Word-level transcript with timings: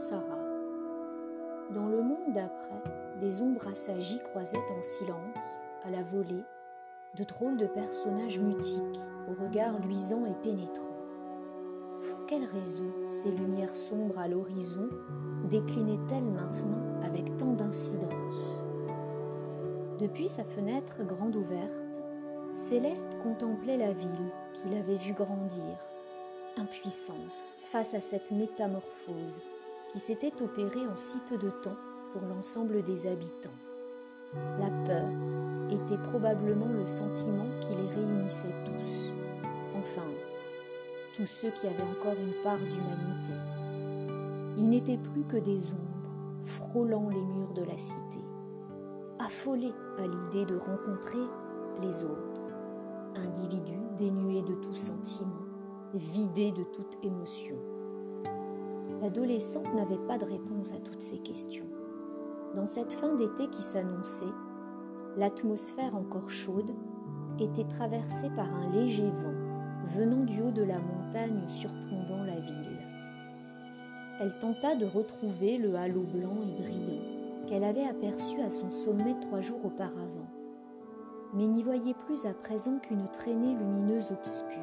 Sarah. 0.00 0.48
Dans 1.74 1.86
le 1.86 2.02
monde 2.02 2.32
d'après, 2.32 2.82
des 3.20 3.42
ombres 3.42 3.68
assagies 3.68 4.18
croisaient 4.30 4.56
en 4.56 4.80
silence, 4.80 5.62
à 5.84 5.90
la 5.90 6.02
volée, 6.02 6.42
de 7.18 7.24
drôles 7.24 7.58
de 7.58 7.66
personnages 7.66 8.40
mutiques, 8.40 9.00
au 9.28 9.42
regard 9.42 9.78
luisant 9.80 10.24
et 10.24 10.34
pénétrant. 10.42 10.96
Pour 12.00 12.24
quelle 12.24 12.46
raison 12.46 12.90
ces 13.08 13.30
lumières 13.30 13.76
sombres 13.76 14.18
à 14.18 14.26
l'horizon 14.26 14.88
déclinaient-elles 15.50 16.24
maintenant 16.24 17.02
avec 17.04 17.36
tant 17.36 17.52
d'incidence? 17.52 18.62
Depuis 19.98 20.30
sa 20.30 20.44
fenêtre 20.44 21.04
grande 21.04 21.36
ouverte, 21.36 22.02
Céleste 22.54 23.18
contemplait 23.22 23.76
la 23.76 23.92
ville 23.92 24.32
qu'il 24.54 24.74
avait 24.78 24.96
vue 24.96 25.12
grandir, 25.12 25.76
impuissante 26.56 27.44
face 27.62 27.92
à 27.92 28.00
cette 28.00 28.30
métamorphose 28.30 29.40
qui 29.92 29.98
s'était 29.98 30.32
opérée 30.42 30.86
en 30.86 30.96
si 30.96 31.18
peu 31.28 31.36
de 31.36 31.50
temps 31.50 31.76
pour 32.12 32.22
l'ensemble 32.22 32.82
des 32.82 33.06
habitants. 33.06 33.50
La 34.58 34.70
peur 34.86 35.08
était 35.70 35.98
probablement 35.98 36.68
le 36.68 36.86
sentiment 36.86 37.46
qui 37.60 37.70
les 37.70 37.88
réunissait 37.88 38.54
tous, 38.64 39.16
enfin, 39.76 40.06
tous 41.16 41.26
ceux 41.26 41.50
qui 41.50 41.66
avaient 41.66 41.82
encore 41.82 42.14
une 42.14 42.42
part 42.44 42.58
d'humanité. 42.58 43.32
Ils 44.58 44.68
n'étaient 44.68 44.98
plus 44.98 45.24
que 45.24 45.36
des 45.36 45.58
ombres 45.58 46.44
frôlant 46.44 47.08
les 47.08 47.24
murs 47.24 47.52
de 47.54 47.62
la 47.62 47.78
cité, 47.78 48.20
affolés 49.18 49.74
à 49.98 50.06
l'idée 50.06 50.46
de 50.46 50.56
rencontrer 50.56 51.18
les 51.82 52.04
autres, 52.04 52.48
individus 53.16 53.80
dénués 53.96 54.42
de 54.42 54.54
tout 54.54 54.76
sentiment, 54.76 55.42
vidés 55.94 56.52
de 56.52 56.62
toute 56.62 57.04
émotion. 57.04 57.56
L'adolescente 59.00 59.72
n'avait 59.74 60.06
pas 60.06 60.18
de 60.18 60.26
réponse 60.26 60.72
à 60.72 60.78
toutes 60.78 61.00
ces 61.00 61.18
questions. 61.18 61.64
Dans 62.54 62.66
cette 62.66 62.92
fin 62.92 63.14
d'été 63.14 63.48
qui 63.48 63.62
s'annonçait, 63.62 64.24
l'atmosphère 65.16 65.96
encore 65.96 66.28
chaude 66.28 66.74
était 67.38 67.64
traversée 67.64 68.28
par 68.36 68.52
un 68.52 68.70
léger 68.72 69.08
vent 69.08 69.40
venant 69.86 70.24
du 70.24 70.42
haut 70.42 70.50
de 70.50 70.62
la 70.62 70.78
montagne 70.78 71.48
surplombant 71.48 72.24
la 72.24 72.40
ville. 72.40 72.78
Elle 74.20 74.38
tenta 74.38 74.74
de 74.74 74.84
retrouver 74.84 75.56
le 75.56 75.74
halo 75.76 76.02
blanc 76.02 76.36
et 76.46 76.62
brillant 76.62 77.46
qu'elle 77.46 77.64
avait 77.64 77.86
aperçu 77.86 78.38
à 78.42 78.50
son 78.50 78.70
sommet 78.70 79.16
trois 79.22 79.40
jours 79.40 79.64
auparavant, 79.64 80.28
mais 81.32 81.46
n'y 81.46 81.62
voyait 81.62 81.94
plus 82.06 82.26
à 82.26 82.34
présent 82.34 82.78
qu'une 82.78 83.08
traînée 83.12 83.54
lumineuse 83.54 84.10
obscure. 84.12 84.60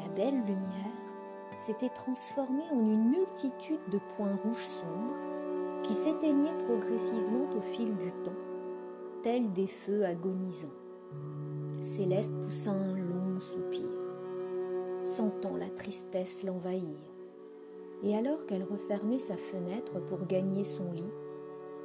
La 0.00 0.08
belle 0.16 0.40
lumière 0.40 0.97
s'était 1.58 1.90
transformée 1.90 2.70
en 2.72 2.78
une 2.78 3.10
multitude 3.10 3.80
de 3.90 3.98
points 4.16 4.38
rouges 4.44 4.68
sombres 4.68 5.18
qui 5.82 5.92
s'éteignaient 5.92 6.56
progressivement 6.66 7.50
au 7.56 7.60
fil 7.60 7.96
du 7.96 8.12
temps, 8.24 8.30
tels 9.22 9.52
des 9.52 9.66
feux 9.66 10.04
agonisants. 10.04 10.68
Céleste 11.82 12.32
poussa 12.40 12.70
un 12.70 12.96
long 12.96 13.40
soupir, 13.40 13.88
sentant 15.02 15.56
la 15.56 15.68
tristesse 15.68 16.44
l'envahir. 16.44 16.96
Et 18.04 18.16
alors 18.16 18.46
qu'elle 18.46 18.62
refermait 18.62 19.18
sa 19.18 19.36
fenêtre 19.36 20.00
pour 20.06 20.26
gagner 20.26 20.62
son 20.62 20.92
lit, 20.92 21.12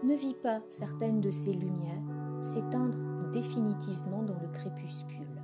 ne 0.03 0.13
vit 0.13 0.35
pas 0.35 0.61
certaines 0.69 1.21
de 1.21 1.31
ces 1.31 1.53
lumières 1.53 2.03
s'éteindre 2.41 3.31
définitivement 3.31 4.21
dans 4.21 4.39
le 4.39 4.51
crépuscule. 4.51 5.41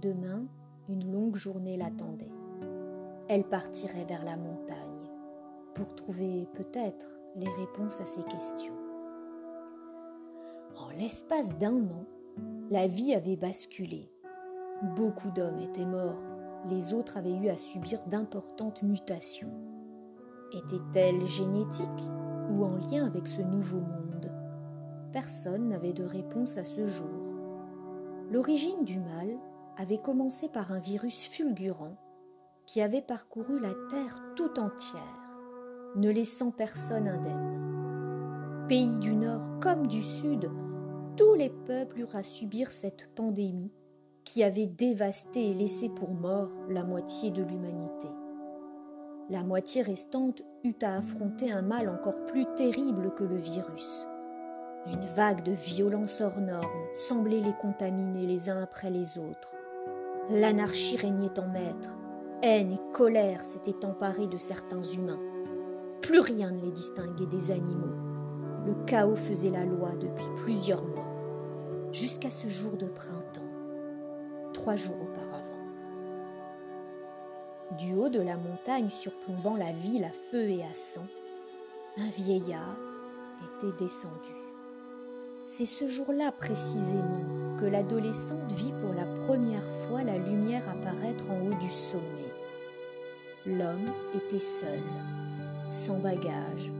Demain, 0.00 0.44
une 0.88 1.10
longue 1.10 1.36
journée 1.36 1.76
l'attendait. 1.76 2.37
Elle 3.30 3.44
partirait 3.44 4.06
vers 4.06 4.24
la 4.24 4.38
montagne 4.38 5.10
pour 5.74 5.94
trouver 5.94 6.48
peut-être 6.54 7.06
les 7.36 7.50
réponses 7.50 8.00
à 8.00 8.06
ces 8.06 8.22
questions. 8.22 8.72
En 10.78 10.88
l'espace 10.98 11.58
d'un 11.58 11.90
an, 11.90 12.06
la 12.70 12.86
vie 12.86 13.14
avait 13.14 13.36
basculé. 13.36 14.10
Beaucoup 14.96 15.30
d'hommes 15.30 15.58
étaient 15.58 15.84
morts, 15.84 16.24
les 16.70 16.94
autres 16.94 17.18
avaient 17.18 17.36
eu 17.36 17.48
à 17.48 17.58
subir 17.58 17.98
d'importantes 18.06 18.82
mutations. 18.82 19.52
Étaient-elles 20.54 21.26
génétiques 21.26 22.08
ou 22.50 22.64
en 22.64 22.76
lien 22.76 23.04
avec 23.04 23.26
ce 23.26 23.42
nouveau 23.42 23.80
monde? 23.80 24.32
Personne 25.12 25.68
n'avait 25.68 25.92
de 25.92 26.04
réponse 26.04 26.56
à 26.56 26.64
ce 26.64 26.86
jour. 26.86 27.34
L'origine 28.30 28.84
du 28.84 29.00
mal 29.00 29.38
avait 29.76 29.98
commencé 29.98 30.48
par 30.48 30.72
un 30.72 30.80
virus 30.80 31.26
fulgurant 31.26 31.96
qui 32.68 32.82
avait 32.82 33.00
parcouru 33.00 33.58
la 33.58 33.72
terre 33.88 34.22
tout 34.36 34.60
entière 34.60 35.00
ne 35.96 36.10
laissant 36.10 36.50
personne 36.50 37.08
indemne. 37.08 38.66
Pays 38.68 38.98
du 38.98 39.16
Nord 39.16 39.58
comme 39.62 39.86
du 39.86 40.02
Sud, 40.02 40.50
tous 41.16 41.32
les 41.32 41.48
peuples 41.48 42.00
eurent 42.00 42.14
à 42.14 42.22
subir 42.22 42.70
cette 42.70 43.08
pandémie 43.14 43.72
qui 44.22 44.44
avait 44.44 44.66
dévasté 44.66 45.50
et 45.50 45.54
laissé 45.54 45.88
pour 45.88 46.10
mort 46.10 46.50
la 46.68 46.84
moitié 46.84 47.30
de 47.30 47.42
l'humanité. 47.42 48.08
La 49.30 49.44
moitié 49.44 49.80
restante 49.80 50.42
eut 50.62 50.76
à 50.82 50.98
affronter 50.98 51.50
un 51.50 51.62
mal 51.62 51.88
encore 51.88 52.26
plus 52.26 52.44
terrible 52.54 53.14
que 53.14 53.24
le 53.24 53.38
virus. 53.38 54.06
Une 54.86 55.06
vague 55.06 55.42
de 55.42 55.52
violence 55.52 56.20
hors 56.20 56.38
norme 56.38 56.86
semblait 56.92 57.40
les 57.40 57.54
contaminer 57.54 58.26
les 58.26 58.50
uns 58.50 58.62
après 58.62 58.90
les 58.90 59.16
autres. 59.16 59.56
L'anarchie 60.28 60.98
régnait 60.98 61.40
en 61.40 61.48
maître. 61.48 61.96
Haine 62.40 62.74
et 62.74 62.92
colère 62.92 63.44
s'étaient 63.44 63.84
emparées 63.84 64.28
de 64.28 64.38
certains 64.38 64.82
humains. 64.82 65.18
Plus 66.00 66.20
rien 66.20 66.52
ne 66.52 66.60
les 66.60 66.70
distinguait 66.70 67.26
des 67.26 67.50
animaux. 67.50 67.96
Le 68.64 68.74
chaos 68.84 69.16
faisait 69.16 69.50
la 69.50 69.64
loi 69.64 69.90
depuis 69.98 70.28
plusieurs 70.36 70.86
mois, 70.86 71.08
jusqu'à 71.90 72.30
ce 72.30 72.46
jour 72.46 72.76
de 72.76 72.86
printemps, 72.86 73.42
trois 74.52 74.76
jours 74.76 75.02
auparavant. 75.02 75.48
Du 77.76 77.94
haut 77.94 78.08
de 78.08 78.20
la 78.20 78.36
montagne 78.36 78.88
surplombant 78.88 79.56
la 79.56 79.72
ville 79.72 80.04
à 80.04 80.12
feu 80.12 80.48
et 80.48 80.62
à 80.62 80.74
sang, 80.74 81.06
un 81.96 82.08
vieillard 82.10 82.78
était 83.56 83.84
descendu. 83.84 84.34
C'est 85.48 85.66
ce 85.66 85.88
jour-là 85.88 86.30
précisément 86.30 87.56
que 87.58 87.64
l'adolescente 87.64 88.52
vit 88.52 88.72
pour 88.80 88.94
la 88.94 89.06
première 89.26 89.66
fois 89.80 90.04
la 90.04 90.18
lumière 90.18 90.62
apparaître 90.68 91.30
en 91.32 91.48
haut 91.48 91.60
du 91.60 91.70
sommet. 91.70 92.17
L'homme 93.48 93.94
était 94.14 94.40
seul 94.40 94.82
sans 95.70 95.98
bagage, 96.00 96.70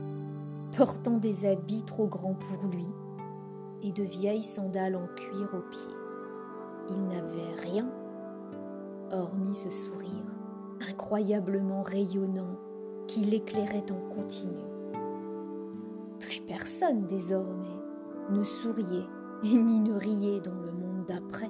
portant 0.77 1.17
des 1.17 1.45
habits 1.45 1.83
trop 1.83 2.05
grands 2.05 2.35
pour 2.35 2.69
lui 2.69 2.87
et 3.81 3.91
de 3.91 4.03
vieilles 4.03 4.43
sandales 4.43 4.95
en 4.95 5.07
cuir 5.15 5.55
aux 5.55 5.67
pieds. 5.67 5.95
Il 6.89 7.07
n'avait 7.07 7.61
rien, 7.63 7.89
hormis 9.11 9.55
ce 9.55 9.71
sourire 9.71 10.09
incroyablement 10.87 11.81
rayonnant 11.81 12.55
qui 13.07 13.21
l'éclairait 13.21 13.91
en 13.91 14.13
continu. 14.13 14.61
Plus 16.19 16.41
personne 16.41 17.07
désormais 17.07 17.79
ne 18.29 18.43
souriait 18.43 19.07
ni 19.43 19.79
ne 19.79 19.93
riait 19.93 20.41
dans 20.41 20.53
le 20.53 20.71
monde 20.71 21.05
d'après. 21.07 21.49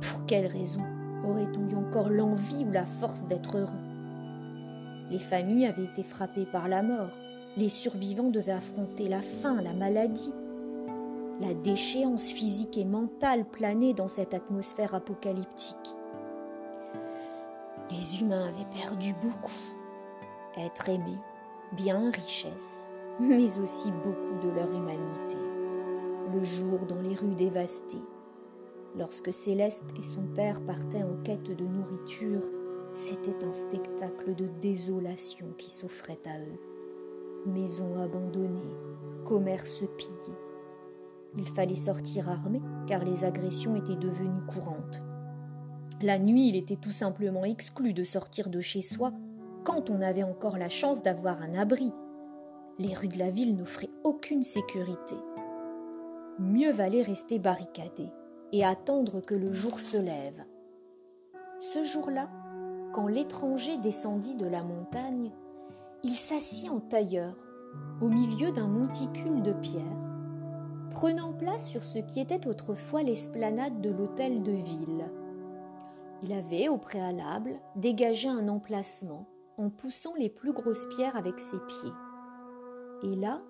Pour 0.00 0.24
quelle 0.26 0.46
raison 0.46 0.82
aurait-on 1.28 1.68
eu 1.68 1.76
encore 1.76 2.08
l'envie 2.08 2.64
ou 2.64 2.72
la 2.72 2.86
force 2.86 3.26
d'être 3.26 3.58
heureux? 3.58 3.87
Les 5.10 5.18
familles 5.18 5.66
avaient 5.66 5.84
été 5.84 6.02
frappées 6.02 6.46
par 6.46 6.68
la 6.68 6.82
mort. 6.82 7.10
Les 7.56 7.68
survivants 7.68 8.30
devaient 8.30 8.52
affronter 8.52 9.08
la 9.08 9.20
faim, 9.20 9.60
la 9.62 9.72
maladie. 9.72 10.32
La 11.40 11.54
déchéance 11.54 12.30
physique 12.30 12.76
et 12.76 12.84
mentale 12.84 13.44
planait 13.44 13.94
dans 13.94 14.08
cette 14.08 14.34
atmosphère 14.34 14.94
apocalyptique. 14.94 15.76
Les 17.90 18.20
humains 18.20 18.48
avaient 18.48 18.80
perdu 18.82 19.14
beaucoup. 19.22 19.50
Être 20.58 20.88
aimé, 20.88 21.16
bien 21.72 22.10
richesse, 22.10 22.88
mais 23.20 23.58
aussi 23.58 23.90
beaucoup 24.04 24.46
de 24.46 24.50
leur 24.50 24.70
humanité. 24.70 25.36
Le 26.34 26.42
jour 26.42 26.80
dans 26.86 27.00
les 27.00 27.14
rues 27.14 27.34
dévastées, 27.34 28.02
lorsque 28.96 29.32
Céleste 29.32 29.86
et 29.98 30.02
son 30.02 30.22
père 30.34 30.60
partaient 30.60 31.04
en 31.04 31.16
quête 31.22 31.56
de 31.56 31.64
nourriture 31.64 32.42
c'était 32.98 33.44
un 33.44 33.52
spectacle 33.52 34.34
de 34.34 34.48
désolation 34.60 35.46
qui 35.56 35.70
s'offrait 35.70 36.18
à 36.26 36.40
eux. 36.40 36.58
Maisons 37.46 37.96
abandonnées, 38.02 38.74
commerces 39.24 39.84
pillés. 39.96 40.36
Il 41.36 41.46
fallait 41.46 41.76
sortir 41.76 42.28
armé 42.28 42.60
car 42.88 43.04
les 43.04 43.24
agressions 43.24 43.76
étaient 43.76 43.94
devenues 43.94 44.44
courantes. 44.46 45.00
La 46.02 46.18
nuit, 46.18 46.48
il 46.48 46.56
était 46.56 46.76
tout 46.76 46.90
simplement 46.90 47.44
exclu 47.44 47.92
de 47.92 48.02
sortir 48.02 48.50
de 48.50 48.58
chez 48.58 48.82
soi 48.82 49.12
quand 49.64 49.90
on 49.90 50.00
avait 50.00 50.24
encore 50.24 50.58
la 50.58 50.68
chance 50.68 51.00
d'avoir 51.00 51.40
un 51.40 51.54
abri. 51.54 51.92
Les 52.80 52.94
rues 52.94 53.08
de 53.08 53.18
la 53.18 53.30
ville 53.30 53.56
n'offraient 53.56 53.90
aucune 54.02 54.42
sécurité. 54.42 55.16
Mieux 56.40 56.72
valait 56.72 57.02
rester 57.02 57.38
barricadé 57.38 58.08
et 58.52 58.64
attendre 58.64 59.20
que 59.20 59.36
le 59.36 59.52
jour 59.52 59.78
se 59.78 59.96
lève. 59.96 60.44
Ce 61.60 61.84
jour-là, 61.84 62.28
quand 62.92 63.06
l'étranger 63.06 63.78
descendit 63.78 64.34
de 64.34 64.46
la 64.46 64.62
montagne, 64.62 65.30
il 66.02 66.16
s'assit 66.16 66.70
en 66.70 66.80
tailleur, 66.80 67.34
au 68.00 68.08
milieu 68.08 68.52
d'un 68.52 68.68
monticule 68.68 69.42
de 69.42 69.52
pierre, 69.52 69.82
prenant 70.90 71.32
place 71.32 71.68
sur 71.68 71.84
ce 71.84 71.98
qui 71.98 72.20
était 72.20 72.46
autrefois 72.46 73.02
l'esplanade 73.02 73.80
de 73.80 73.90
l'hôtel 73.90 74.42
de 74.42 74.52
ville. 74.52 75.10
Il 76.22 76.32
avait, 76.32 76.68
au 76.68 76.78
préalable, 76.78 77.60
dégagé 77.76 78.28
un 78.28 78.48
emplacement 78.48 79.26
en 79.56 79.70
poussant 79.70 80.14
les 80.16 80.28
plus 80.28 80.52
grosses 80.52 80.86
pierres 80.86 81.16
avec 81.16 81.38
ses 81.38 81.58
pieds. 81.58 81.92
Et 83.02 83.16
là, 83.16 83.40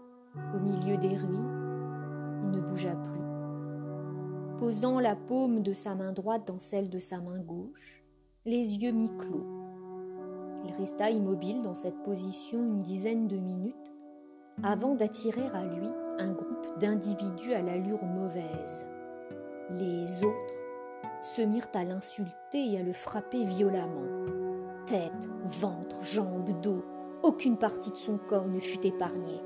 au 0.54 0.58
milieu 0.58 0.96
des 0.96 1.16
ruines, 1.16 2.42
il 2.42 2.50
ne 2.50 2.60
bougea 2.60 2.94
plus. 2.94 4.58
Posant 4.58 5.00
la 5.00 5.16
paume 5.16 5.62
de 5.62 5.74
sa 5.74 5.94
main 5.94 6.12
droite 6.12 6.46
dans 6.46 6.58
celle 6.58 6.90
de 6.90 6.98
sa 6.98 7.20
main 7.20 7.38
gauche, 7.38 8.02
les 8.48 8.82
yeux 8.82 8.92
mi-clos. 8.92 9.44
Il 10.64 10.72
resta 10.72 11.10
immobile 11.10 11.60
dans 11.60 11.74
cette 11.74 12.02
position 12.02 12.58
une 12.58 12.78
dizaine 12.78 13.28
de 13.28 13.36
minutes 13.36 13.92
avant 14.62 14.94
d'attirer 14.94 15.46
à 15.52 15.64
lui 15.64 15.86
un 16.18 16.32
groupe 16.32 16.78
d'individus 16.80 17.52
à 17.52 17.60
l'allure 17.60 18.02
mauvaise. 18.04 18.86
Les 19.70 20.24
autres 20.24 20.62
se 21.20 21.42
mirent 21.42 21.68
à 21.74 21.84
l'insulter 21.84 22.72
et 22.72 22.78
à 22.78 22.82
le 22.82 22.94
frapper 22.94 23.44
violemment. 23.44 24.24
Tête, 24.86 25.28
ventre, 25.44 26.02
jambes, 26.02 26.58
dos, 26.62 26.82
aucune 27.22 27.58
partie 27.58 27.90
de 27.90 27.96
son 27.96 28.16
corps 28.16 28.48
ne 28.48 28.60
fut 28.60 28.86
épargnée. 28.86 29.42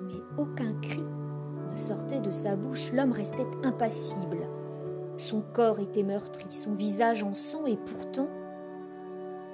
Mais 0.00 0.42
aucun 0.42 0.74
cri 0.80 1.04
ne 1.70 1.76
sortait 1.76 2.20
de 2.20 2.32
sa 2.32 2.56
bouche, 2.56 2.92
l'homme 2.92 3.12
restait 3.12 3.46
impassible. 3.62 4.48
Son 5.16 5.42
corps 5.42 5.78
était 5.78 6.02
meurtri, 6.02 6.46
son 6.50 6.74
visage 6.74 7.22
en 7.22 7.34
sang, 7.34 7.66
et 7.66 7.76
pourtant, 7.76 8.28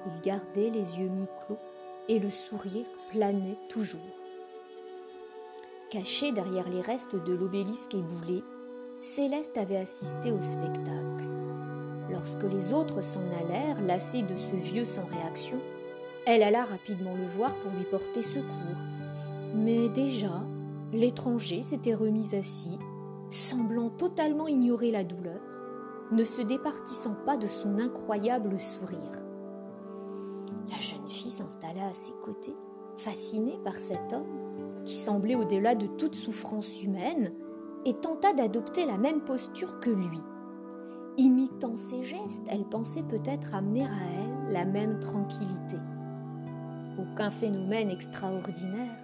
il 0.05 0.21
gardait 0.21 0.69
les 0.69 0.97
yeux 0.99 1.09
mi-clos 1.09 1.57
et 2.07 2.19
le 2.19 2.29
sourire 2.29 2.87
planait 3.11 3.57
toujours. 3.69 3.99
Caché 5.89 6.31
derrière 6.31 6.69
les 6.69 6.81
restes 6.81 7.15
de 7.15 7.33
l'obélisque 7.33 7.95
éboulé, 7.95 8.43
Céleste 9.01 9.57
avait 9.57 9.77
assisté 9.77 10.31
au 10.31 10.41
spectacle. 10.41 11.23
Lorsque 12.11 12.43
les 12.43 12.73
autres 12.73 13.01
s'en 13.01 13.23
allèrent, 13.41 13.81
lassés 13.81 14.23
de 14.23 14.35
ce 14.35 14.55
vieux 14.55 14.85
sans 14.85 15.05
réaction, 15.05 15.57
elle 16.25 16.43
alla 16.43 16.63
rapidement 16.63 17.15
le 17.15 17.25
voir 17.25 17.55
pour 17.55 17.71
lui 17.71 17.85
porter 17.85 18.23
secours. 18.23 18.81
Mais 19.55 19.89
déjà, 19.89 20.43
l'étranger 20.91 21.61
s'était 21.61 21.95
remis 21.95 22.35
assis, 22.35 22.77
semblant 23.29 23.89
totalement 23.89 24.47
ignorer 24.47 24.91
la 24.91 25.03
douleur, 25.03 25.41
ne 26.11 26.23
se 26.23 26.41
départissant 26.41 27.15
pas 27.25 27.37
de 27.37 27.47
son 27.47 27.77
incroyable 27.77 28.59
sourire. 28.59 29.23
La 30.69 30.79
jeune 30.79 31.09
fille 31.09 31.31
s'installa 31.31 31.87
à 31.87 31.93
ses 31.93 32.13
côtés, 32.23 32.55
fascinée 32.97 33.59
par 33.63 33.79
cet 33.79 34.13
homme 34.13 34.83
qui 34.85 34.95
semblait 34.95 35.35
au-delà 35.35 35.75
de 35.75 35.85
toute 35.85 36.15
souffrance 36.15 36.81
humaine, 36.83 37.33
et 37.85 37.93
tenta 37.93 38.33
d'adopter 38.33 38.85
la 38.85 38.97
même 38.97 39.21
posture 39.21 39.79
que 39.79 39.89
lui. 39.89 40.19
Imitant 41.17 41.77
ses 41.77 42.03
gestes, 42.03 42.45
elle 42.49 42.65
pensait 42.65 43.03
peut-être 43.03 43.55
amener 43.55 43.85
à 43.85 43.99
elle 44.19 44.53
la 44.53 44.65
même 44.65 44.99
tranquillité. 44.99 45.77
Aucun 46.97 47.31
phénomène 47.31 47.89
extraordinaire 47.89 48.97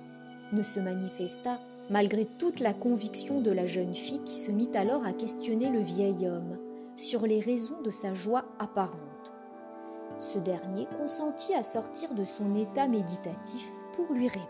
ne 0.51 0.61
se 0.61 0.79
manifesta 0.79 1.59
malgré 1.89 2.25
toute 2.25 2.59
la 2.59 2.73
conviction 2.73 3.41
de 3.41 3.51
la 3.51 3.65
jeune 3.65 3.93
fille 3.93 4.23
qui 4.23 4.35
se 4.35 4.51
mit 4.51 4.69
alors 4.73 5.05
à 5.05 5.13
questionner 5.13 5.69
le 5.69 5.81
vieil 5.81 6.27
homme 6.27 6.57
sur 6.95 7.25
les 7.27 7.39
raisons 7.39 7.81
de 7.81 7.91
sa 7.91 8.13
joie 8.13 8.45
apparente. 8.59 9.33
Ce 10.17 10.39
dernier 10.39 10.87
consentit 10.97 11.53
à 11.53 11.63
sortir 11.63 12.13
de 12.13 12.23
son 12.23 12.55
état 12.55 12.87
méditatif 12.87 13.69
pour 13.93 14.13
lui 14.13 14.27
répondre. 14.27 14.45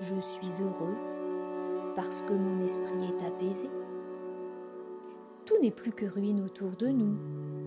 Je 0.00 0.20
suis 0.20 0.62
heureux 0.62 0.96
parce 1.94 2.22
que 2.22 2.32
mon 2.32 2.64
esprit 2.64 3.04
est 3.04 3.24
apaisé. 3.24 3.70
Tout 5.46 5.54
n'est 5.60 5.70
plus 5.70 5.92
que 5.92 6.06
ruine 6.06 6.40
autour 6.40 6.70
de 6.76 6.88
nous. 6.88 7.16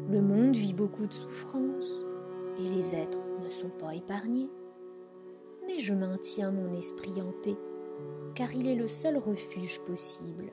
Le 0.10 0.22
monde 0.22 0.56
vit 0.56 0.74
beaucoup 0.74 1.08
de 1.08 1.14
souffrances 1.14 2.06
et 2.58 2.68
les 2.68 2.96
êtres 2.96 3.24
ne 3.44 3.50
sont 3.50 3.70
pas 3.70 3.96
épargnés. 3.96 4.50
Mais 5.68 5.80
je 5.80 5.94
maintiens 5.94 6.52
mon 6.52 6.72
esprit 6.74 7.22
en 7.22 7.32
paix, 7.44 7.58
car 8.36 8.54
il 8.54 8.68
est 8.68 8.76
le 8.76 8.88
seul 8.88 9.18
refuge 9.18 9.80
possible. 9.86 10.52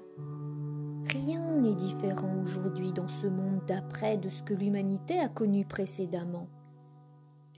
Rien 1.06 1.56
n'est 1.56 1.74
différent 1.74 2.40
aujourd'hui 2.42 2.92
dans 2.92 3.08
ce 3.08 3.26
monde 3.26 3.60
d'après 3.66 4.16
de 4.16 4.28
ce 4.28 4.42
que 4.42 4.54
l'humanité 4.54 5.18
a 5.18 5.28
connu 5.28 5.64
précédemment. 5.64 6.48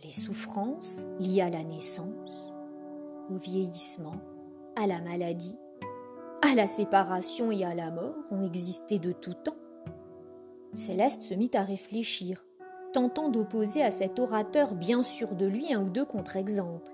Les 0.02 0.12
souffrances 0.12 1.06
liées 1.20 1.42
à 1.42 1.50
la 1.50 1.62
naissance, 1.62 2.52
au 3.30 3.36
vieillissement, 3.36 4.16
à 4.76 4.86
la 4.86 5.00
maladie, 5.00 5.56
à 6.42 6.54
la 6.54 6.66
séparation 6.66 7.50
et 7.52 7.64
à 7.64 7.74
la 7.74 7.90
mort 7.90 8.14
ont 8.30 8.42
existé 8.42 8.98
de 8.98 9.12
tout 9.12 9.34
temps. 9.34 9.56
Céleste 10.74 11.22
se 11.22 11.34
mit 11.34 11.50
à 11.54 11.62
réfléchir, 11.62 12.44
tentant 12.92 13.28
d'opposer 13.28 13.82
à 13.82 13.90
cet 13.90 14.18
orateur 14.18 14.74
bien 14.74 15.02
sûr 15.02 15.34
de 15.36 15.46
lui 15.46 15.72
un 15.72 15.84
ou 15.84 15.88
deux 15.88 16.04
contre-exemples. 16.04 16.93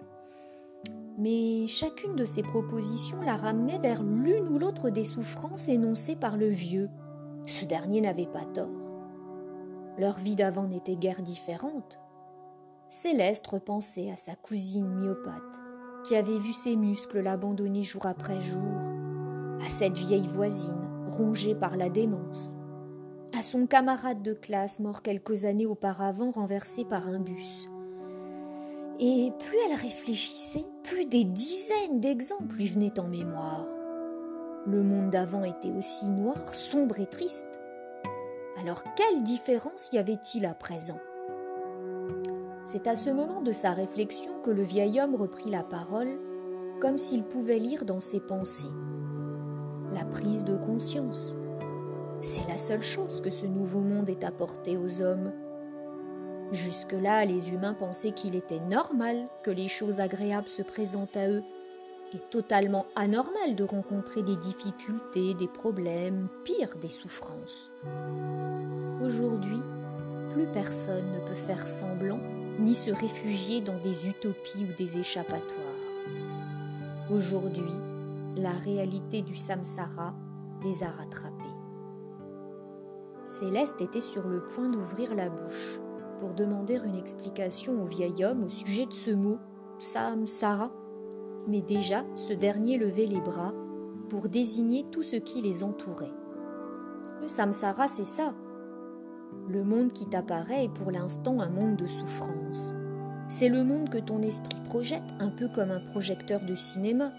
Mais 1.20 1.66
chacune 1.66 2.16
de 2.16 2.24
ces 2.24 2.42
propositions 2.42 3.20
la 3.20 3.36
ramenait 3.36 3.78
vers 3.78 4.02
l'une 4.02 4.48
ou 4.48 4.58
l'autre 4.58 4.88
des 4.88 5.04
souffrances 5.04 5.68
énoncées 5.68 6.16
par 6.16 6.38
le 6.38 6.48
vieux. 6.48 6.88
Ce 7.46 7.66
dernier 7.66 8.00
n'avait 8.00 8.26
pas 8.26 8.46
tort. 8.46 8.94
Leur 9.98 10.16
vie 10.16 10.34
d'avant 10.34 10.66
n'était 10.66 10.96
guère 10.96 11.20
différente. 11.20 12.00
Céleste 12.88 13.46
repensait 13.46 14.10
à 14.10 14.16
sa 14.16 14.34
cousine 14.34 14.88
myopathe, 14.88 15.60
qui 16.04 16.16
avait 16.16 16.38
vu 16.38 16.54
ses 16.54 16.74
muscles 16.74 17.20
l'abandonner 17.20 17.82
jour 17.82 18.06
après 18.06 18.40
jour, 18.40 18.80
à 19.60 19.68
cette 19.68 19.98
vieille 19.98 20.26
voisine 20.26 20.88
rongée 21.06 21.54
par 21.54 21.76
la 21.76 21.90
démence, 21.90 22.56
à 23.38 23.42
son 23.42 23.66
camarade 23.66 24.22
de 24.22 24.32
classe 24.32 24.80
mort 24.80 25.02
quelques 25.02 25.44
années 25.44 25.66
auparavant 25.66 26.30
renversé 26.30 26.86
par 26.86 27.06
un 27.08 27.20
bus. 27.20 27.68
Et 29.02 29.32
plus 29.38 29.56
elle 29.66 29.76
réfléchissait, 29.76 30.66
plus 30.82 31.06
des 31.06 31.24
dizaines 31.24 32.00
d'exemples 32.00 32.54
lui 32.54 32.66
venaient 32.66 33.00
en 33.00 33.08
mémoire. 33.08 33.66
Le 34.66 34.82
monde 34.82 35.08
d'avant 35.08 35.42
était 35.42 35.72
aussi 35.72 36.04
noir, 36.10 36.54
sombre 36.54 37.00
et 37.00 37.06
triste. 37.06 37.46
Alors 38.60 38.84
quelle 38.94 39.22
différence 39.22 39.90
y 39.94 39.98
avait-il 39.98 40.44
à 40.44 40.52
présent? 40.52 40.98
C'est 42.66 42.86
à 42.86 42.94
ce 42.94 43.08
moment 43.08 43.40
de 43.40 43.52
sa 43.52 43.72
réflexion 43.72 44.32
que 44.42 44.50
le 44.50 44.62
vieil 44.62 45.00
homme 45.00 45.14
reprit 45.14 45.50
la 45.50 45.62
parole, 45.62 46.18
comme 46.78 46.98
s'il 46.98 47.24
pouvait 47.24 47.58
lire 47.58 47.86
dans 47.86 48.00
ses 48.00 48.20
pensées. 48.20 48.68
La 49.94 50.04
prise 50.04 50.44
de 50.44 50.58
conscience. 50.58 51.38
C'est 52.20 52.46
la 52.48 52.58
seule 52.58 52.82
chose 52.82 53.22
que 53.22 53.30
ce 53.30 53.46
nouveau 53.46 53.80
monde 53.80 54.10
ait 54.10 54.26
apporté 54.26 54.76
aux 54.76 55.00
hommes. 55.00 55.32
Jusque-là, 56.52 57.24
les 57.24 57.52
humains 57.52 57.74
pensaient 57.74 58.10
qu'il 58.10 58.34
était 58.34 58.60
normal 58.60 59.28
que 59.44 59.50
les 59.50 59.68
choses 59.68 60.00
agréables 60.00 60.48
se 60.48 60.62
présentent 60.62 61.16
à 61.16 61.28
eux, 61.28 61.44
et 62.12 62.18
totalement 62.30 62.86
anormal 62.96 63.54
de 63.54 63.62
rencontrer 63.62 64.22
des 64.22 64.34
difficultés, 64.36 65.34
des 65.34 65.46
problèmes, 65.46 66.28
pire 66.44 66.74
des 66.80 66.88
souffrances. 66.88 67.70
Aujourd'hui, 69.00 69.60
plus 70.32 70.46
personne 70.52 71.04
ne 71.12 71.28
peut 71.28 71.34
faire 71.34 71.68
semblant 71.68 72.18
ni 72.58 72.74
se 72.74 72.90
réfugier 72.90 73.60
dans 73.60 73.78
des 73.78 74.08
utopies 74.08 74.66
ou 74.68 74.74
des 74.76 74.98
échappatoires. 74.98 75.66
Aujourd'hui, 77.10 77.72
la 78.36 78.52
réalité 78.52 79.22
du 79.22 79.36
samsara 79.36 80.12
les 80.64 80.82
a 80.82 80.90
rattrapés. 80.90 81.44
Céleste 83.22 83.80
était 83.80 84.00
sur 84.00 84.26
le 84.26 84.42
point 84.48 84.68
d'ouvrir 84.68 85.14
la 85.14 85.28
bouche 85.28 85.78
pour 86.20 86.34
demander 86.34 86.78
une 86.84 86.96
explication 86.96 87.82
au 87.82 87.86
vieil 87.86 88.24
homme 88.24 88.44
au 88.44 88.50
sujet 88.50 88.86
de 88.86 88.92
ce 88.92 89.10
mot, 89.10 89.38
samsara, 89.78 90.70
mais 91.48 91.62
déjà 91.62 92.04
ce 92.14 92.34
dernier 92.34 92.76
levait 92.76 93.06
les 93.06 93.20
bras 93.20 93.54
pour 94.10 94.28
désigner 94.28 94.84
tout 94.92 95.02
ce 95.02 95.16
qui 95.16 95.40
les 95.40 95.64
entourait. 95.64 96.12
Le 97.22 97.26
samsara, 97.26 97.88
c'est 97.88 98.06
ça, 98.06 98.34
le 99.48 99.64
monde 99.64 99.92
qui 99.92 100.06
t'apparaît 100.06 100.64
est 100.64 100.74
pour 100.74 100.90
l'instant 100.90 101.40
un 101.40 101.48
monde 101.48 101.76
de 101.76 101.86
souffrance. 101.86 102.74
C'est 103.26 103.48
le 103.48 103.64
monde 103.64 103.88
que 103.88 103.98
ton 103.98 104.22
esprit 104.22 104.60
projette, 104.64 105.02
un 105.18 105.30
peu 105.30 105.48
comme 105.48 105.70
un 105.70 105.80
projecteur 105.80 106.44
de 106.44 106.54
cinéma. 106.54 107.12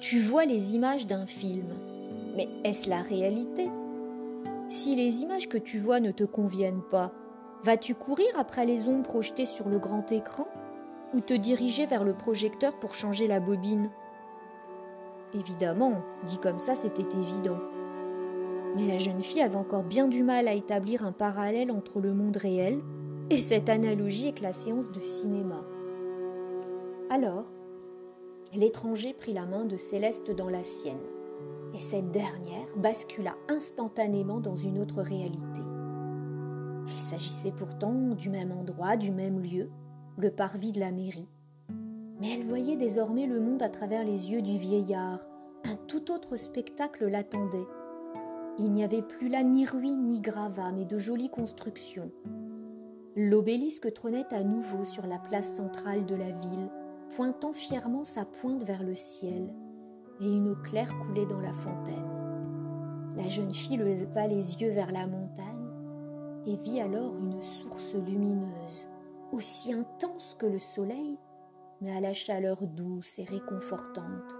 Tu 0.00 0.20
vois 0.20 0.44
les 0.44 0.74
images 0.74 1.06
d'un 1.06 1.26
film. 1.26 1.68
Mais 2.36 2.48
est-ce 2.64 2.88
la 2.88 3.02
réalité? 3.02 3.70
Si 4.68 4.96
les 4.96 5.22
images 5.22 5.48
que 5.48 5.58
tu 5.58 5.78
vois 5.78 6.00
ne 6.00 6.10
te 6.10 6.24
conviennent 6.24 6.82
pas, 6.90 7.12
vas-tu 7.64 7.94
courir 7.94 8.28
après 8.38 8.66
les 8.66 8.88
ondes 8.88 9.04
projetées 9.04 9.46
sur 9.46 9.68
le 9.68 9.78
grand 9.78 10.10
écran 10.12 10.46
ou 11.14 11.20
te 11.20 11.34
diriger 11.34 11.86
vers 11.86 12.04
le 12.04 12.14
projecteur 12.14 12.78
pour 12.78 12.94
changer 12.94 13.26
la 13.26 13.40
bobine? 13.40 13.90
Évidemment, 15.34 16.02
dit 16.24 16.38
comme 16.38 16.58
ça, 16.58 16.74
c'était 16.74 17.02
évident. 17.02 17.58
Mais 18.76 18.86
la 18.86 18.98
jeune 18.98 19.22
fille 19.22 19.42
avait 19.42 19.56
encore 19.56 19.82
bien 19.82 20.06
du 20.06 20.22
mal 20.22 20.48
à 20.48 20.52
établir 20.52 21.04
un 21.04 21.12
parallèle 21.12 21.70
entre 21.70 22.00
le 22.00 22.12
monde 22.12 22.36
réel 22.36 22.80
Et 23.30 23.38
cette 23.38 23.68
analogie 23.68 24.32
que 24.34 24.42
la 24.42 24.52
séance 24.52 24.92
de 24.92 25.00
cinéma. 25.00 25.64
Alors, 27.10 27.52
l'étranger 28.54 29.14
prit 29.14 29.32
la 29.32 29.46
main 29.46 29.64
de 29.64 29.76
Céleste 29.76 30.30
dans 30.30 30.48
la 30.48 30.62
sienne, 30.62 31.02
et 31.74 31.78
cette 31.78 32.10
dernière 32.10 32.76
bascula 32.76 33.34
instantanément 33.48 34.40
dans 34.40 34.56
une 34.56 34.78
autre 34.78 35.02
réalité. 35.02 35.65
Il 36.86 36.98
s'agissait 36.98 37.52
pourtant 37.52 37.92
du 37.92 38.30
même 38.30 38.52
endroit, 38.52 38.96
du 38.96 39.10
même 39.10 39.40
lieu, 39.40 39.70
le 40.18 40.30
parvis 40.30 40.72
de 40.72 40.80
la 40.80 40.92
mairie. 40.92 41.28
Mais 42.20 42.34
elle 42.34 42.44
voyait 42.44 42.76
désormais 42.76 43.26
le 43.26 43.40
monde 43.40 43.62
à 43.62 43.68
travers 43.68 44.04
les 44.04 44.30
yeux 44.30 44.42
du 44.42 44.58
vieillard. 44.58 45.26
Un 45.64 45.76
tout 45.88 46.10
autre 46.10 46.36
spectacle 46.36 47.06
l'attendait. 47.06 47.66
Il 48.58 48.72
n'y 48.72 48.84
avait 48.84 49.02
plus 49.02 49.28
là 49.28 49.42
ni 49.42 49.66
ruines 49.66 50.04
ni 50.04 50.20
gravats, 50.20 50.72
mais 50.72 50.86
de 50.86 50.96
jolies 50.96 51.28
constructions. 51.28 52.10
L'obélisque 53.16 53.92
trônait 53.92 54.32
à 54.32 54.42
nouveau 54.42 54.84
sur 54.84 55.06
la 55.06 55.18
place 55.18 55.56
centrale 55.56 56.06
de 56.06 56.14
la 56.14 56.30
ville, 56.30 56.70
pointant 57.14 57.52
fièrement 57.52 58.04
sa 58.04 58.24
pointe 58.24 58.62
vers 58.62 58.82
le 58.82 58.94
ciel, 58.94 59.52
et 60.20 60.26
une 60.26 60.48
eau 60.48 60.56
claire 60.56 60.92
coulait 61.00 61.26
dans 61.26 61.40
la 61.40 61.52
fontaine. 61.52 62.16
La 63.16 63.28
jeune 63.28 63.54
fille 63.54 63.76
leva 63.76 64.26
les 64.26 64.60
yeux 64.60 64.70
vers 64.70 64.92
la 64.92 65.06
montagne 65.06 65.55
et 66.46 66.56
vit 66.56 66.80
alors 66.80 67.14
une 67.16 67.42
source 67.42 67.94
lumineuse, 67.94 68.88
aussi 69.32 69.72
intense 69.72 70.36
que 70.38 70.46
le 70.46 70.60
soleil, 70.60 71.18
mais 71.80 71.94
à 71.94 72.00
la 72.00 72.14
chaleur 72.14 72.66
douce 72.66 73.18
et 73.18 73.24
réconfortante. 73.24 74.36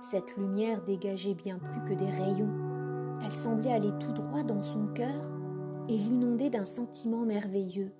Cette 0.00 0.36
lumière 0.36 0.82
dégageait 0.84 1.34
bien 1.34 1.58
plus 1.58 1.84
que 1.84 1.94
des 1.94 2.10
rayons 2.10 2.74
elle 3.24 3.32
semblait 3.32 3.72
aller 3.72 3.92
tout 4.00 4.12
droit 4.12 4.42
dans 4.42 4.60
son 4.60 4.86
cœur 4.88 5.30
et 5.88 5.96
l'inonder 5.96 6.50
d'un 6.50 6.66
sentiment 6.66 7.24
merveilleux, 7.24 7.92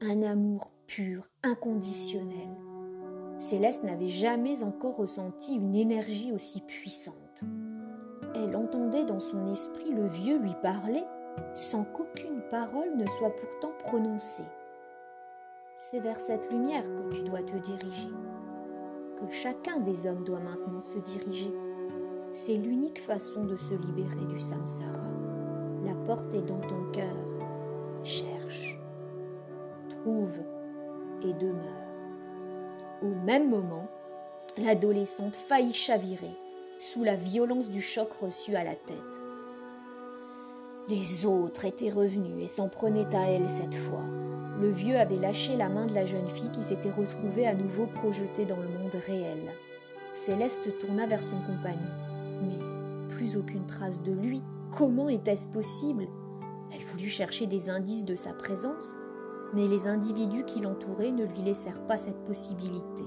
un 0.00 0.22
amour 0.22 0.72
pur, 0.86 1.28
inconditionnel. 1.42 2.56
Céleste 3.38 3.84
n'avait 3.84 4.06
jamais 4.06 4.62
encore 4.62 4.96
ressenti 4.96 5.54
une 5.54 5.74
énergie 5.74 6.32
aussi 6.32 6.60
puissante. 6.62 7.44
Elle 8.34 8.56
entendait 8.56 9.04
dans 9.04 9.20
son 9.20 9.50
esprit 9.50 9.92
le 9.92 10.08
vieux 10.08 10.38
lui 10.38 10.54
parler 10.62 11.02
sans 11.54 11.84
qu'aucune 11.84 12.42
parole 12.50 12.96
ne 12.96 13.06
soit 13.06 13.34
pourtant 13.34 13.72
prononcée. 13.80 14.44
C'est 15.76 16.00
vers 16.00 16.20
cette 16.20 16.50
lumière 16.50 16.84
que 16.84 17.14
tu 17.14 17.22
dois 17.22 17.42
te 17.42 17.56
diriger, 17.56 18.10
que 19.16 19.30
chacun 19.30 19.78
des 19.78 20.06
hommes 20.06 20.24
doit 20.24 20.40
maintenant 20.40 20.80
se 20.80 20.98
diriger. 20.98 21.52
C'est 22.32 22.56
l'unique 22.56 23.00
façon 23.00 23.44
de 23.44 23.56
se 23.56 23.74
libérer 23.74 24.24
du 24.26 24.40
samsara. 24.40 25.10
La 25.84 25.94
porte 26.06 26.32
est 26.34 26.42
dans 26.42 26.60
ton 26.60 26.90
cœur. 26.92 27.16
Cherche, 28.04 28.78
trouve 29.88 30.38
et 31.22 31.32
demeure. 31.34 31.82
Au 33.02 33.14
même 33.24 33.50
moment, 33.50 33.88
l'adolescente 34.56 35.36
faillit 35.36 35.74
chavirer 35.74 36.36
sous 36.78 37.04
la 37.04 37.16
violence 37.16 37.70
du 37.70 37.80
choc 37.80 38.12
reçu 38.12 38.56
à 38.56 38.64
la 38.64 38.74
tête. 38.74 39.21
Les 40.88 41.26
autres 41.26 41.64
étaient 41.64 41.90
revenus 41.90 42.42
et 42.42 42.48
s'en 42.48 42.68
prenaient 42.68 43.14
à 43.14 43.30
elle 43.30 43.48
cette 43.48 43.74
fois. 43.74 44.04
Le 44.60 44.70
vieux 44.70 44.96
avait 44.96 45.16
lâché 45.16 45.56
la 45.56 45.68
main 45.68 45.86
de 45.86 45.94
la 45.94 46.04
jeune 46.04 46.28
fille 46.28 46.50
qui 46.50 46.62
s'était 46.62 46.90
retrouvée 46.90 47.46
à 47.46 47.54
nouveau 47.54 47.86
projetée 47.86 48.44
dans 48.44 48.60
le 48.60 48.68
monde 48.68 48.94
réel. 49.06 49.52
Céleste 50.12 50.78
tourna 50.80 51.06
vers 51.06 51.22
son 51.22 51.40
compagnon 51.40 52.12
plus 53.22 53.36
aucune 53.36 53.66
trace 53.66 54.02
de 54.02 54.10
lui. 54.10 54.42
Comment 54.76 55.08
était-ce 55.08 55.46
possible? 55.46 56.08
Elle 56.72 56.82
voulut 56.82 57.08
chercher 57.08 57.46
des 57.46 57.70
indices 57.70 58.04
de 58.04 58.16
sa 58.16 58.32
présence, 58.32 58.96
mais 59.54 59.68
les 59.68 59.86
individus 59.86 60.44
qui 60.44 60.60
l'entouraient 60.60 61.12
ne 61.12 61.24
lui 61.26 61.42
laissèrent 61.42 61.86
pas 61.86 61.98
cette 61.98 62.24
possibilité. 62.24 63.04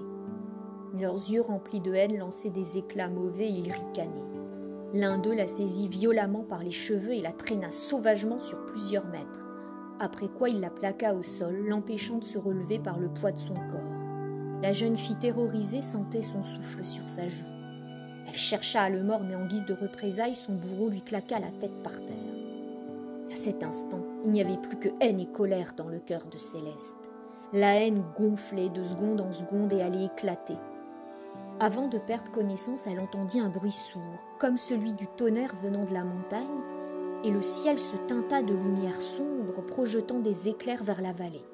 Leurs 0.97 1.15
yeux 1.15 1.41
remplis 1.41 1.81
de 1.81 1.93
haine 1.93 2.17
lançaient 2.17 2.49
des 2.49 2.77
éclats 2.77 3.09
mauvais 3.09 3.47
et 3.47 3.59
ils 3.59 3.71
ricanaient. 3.71 4.34
L'un 4.93 5.17
d'eux 5.17 5.33
la 5.33 5.47
saisit 5.47 5.87
violemment 5.87 6.43
par 6.43 6.63
les 6.63 6.71
cheveux 6.71 7.13
et 7.13 7.21
la 7.21 7.31
traîna 7.31 7.71
sauvagement 7.71 8.39
sur 8.39 8.65
plusieurs 8.65 9.07
mètres, 9.07 9.43
après 9.99 10.27
quoi 10.27 10.49
il 10.49 10.59
la 10.59 10.69
plaqua 10.69 11.13
au 11.13 11.23
sol, 11.23 11.65
l'empêchant 11.67 12.17
de 12.17 12.25
se 12.25 12.37
relever 12.37 12.79
par 12.79 12.99
le 12.99 13.09
poids 13.09 13.31
de 13.31 13.39
son 13.39 13.53
corps. 13.53 14.61
La 14.61 14.71
jeune 14.71 14.97
fille 14.97 15.17
terrorisée 15.17 15.81
sentait 15.81 16.23
son 16.23 16.43
souffle 16.43 16.83
sur 16.83 17.07
sa 17.09 17.27
joue. 17.27 17.45
Elle 18.27 18.37
chercha 18.37 18.81
à 18.81 18.89
le 18.89 19.03
mordre, 19.03 19.25
mais 19.27 19.35
en 19.35 19.45
guise 19.45 19.65
de 19.65 19.73
représailles, 19.73 20.35
son 20.35 20.53
bourreau 20.53 20.89
lui 20.89 21.01
claqua 21.01 21.39
la 21.39 21.51
tête 21.51 21.83
par 21.83 21.93
terre. 22.05 22.15
À 23.31 23.35
cet 23.35 23.63
instant, 23.63 24.01
il 24.23 24.31
n'y 24.31 24.41
avait 24.41 24.57
plus 24.57 24.77
que 24.77 24.89
haine 25.01 25.19
et 25.19 25.27
colère 25.27 25.73
dans 25.75 25.87
le 25.87 25.99
cœur 25.99 26.25
de 26.31 26.37
Céleste. 26.37 27.09
La 27.53 27.75
haine 27.79 28.03
gonflait 28.17 28.69
de 28.69 28.83
seconde 28.83 29.21
en 29.21 29.31
seconde 29.31 29.73
et 29.73 29.81
allait 29.81 30.05
éclater. 30.05 30.57
Avant 31.59 31.87
de 31.87 31.97
perdre 31.97 32.31
connaissance, 32.31 32.85
elle 32.85 32.99
entendit 32.99 33.39
un 33.39 33.47
bruit 33.49 33.71
sourd, 33.71 34.01
comme 34.39 34.57
celui 34.57 34.91
du 34.91 35.07
tonnerre 35.07 35.55
venant 35.55 35.85
de 35.85 35.93
la 35.93 36.03
montagne, 36.03 36.61
et 37.23 37.31
le 37.31 37.41
ciel 37.41 37.79
se 37.79 37.95
teinta 37.95 38.43
de 38.43 38.53
lumière 38.53 39.01
sombre, 39.01 39.63
projetant 39.65 40.19
des 40.19 40.49
éclairs 40.49 40.83
vers 40.83 41.01
la 41.01 41.13
vallée. 41.13 41.45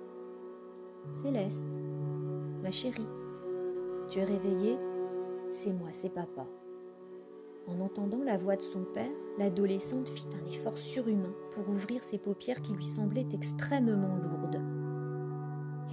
Céleste, 1.11 1.67
ma 2.63 2.71
chérie, 2.71 3.07
tu 4.09 4.19
es 4.19 4.23
réveillée? 4.23 4.79
C'est 5.51 5.71
moi, 5.71 5.89
c'est 5.91 6.09
papa. 6.09 6.47
En 7.67 7.79
entendant 7.79 8.23
la 8.23 8.37
voix 8.37 8.55
de 8.55 8.61
son 8.61 8.83
père, 8.83 9.11
l'adolescente 9.37 10.09
fit 10.09 10.29
un 10.33 10.51
effort 10.51 10.79
surhumain 10.79 11.33
pour 11.51 11.69
ouvrir 11.69 12.03
ses 12.03 12.17
paupières 12.17 12.61
qui 12.61 12.73
lui 12.73 12.85
semblaient 12.85 13.27
extrêmement 13.33 14.17
lourdes. 14.17 14.61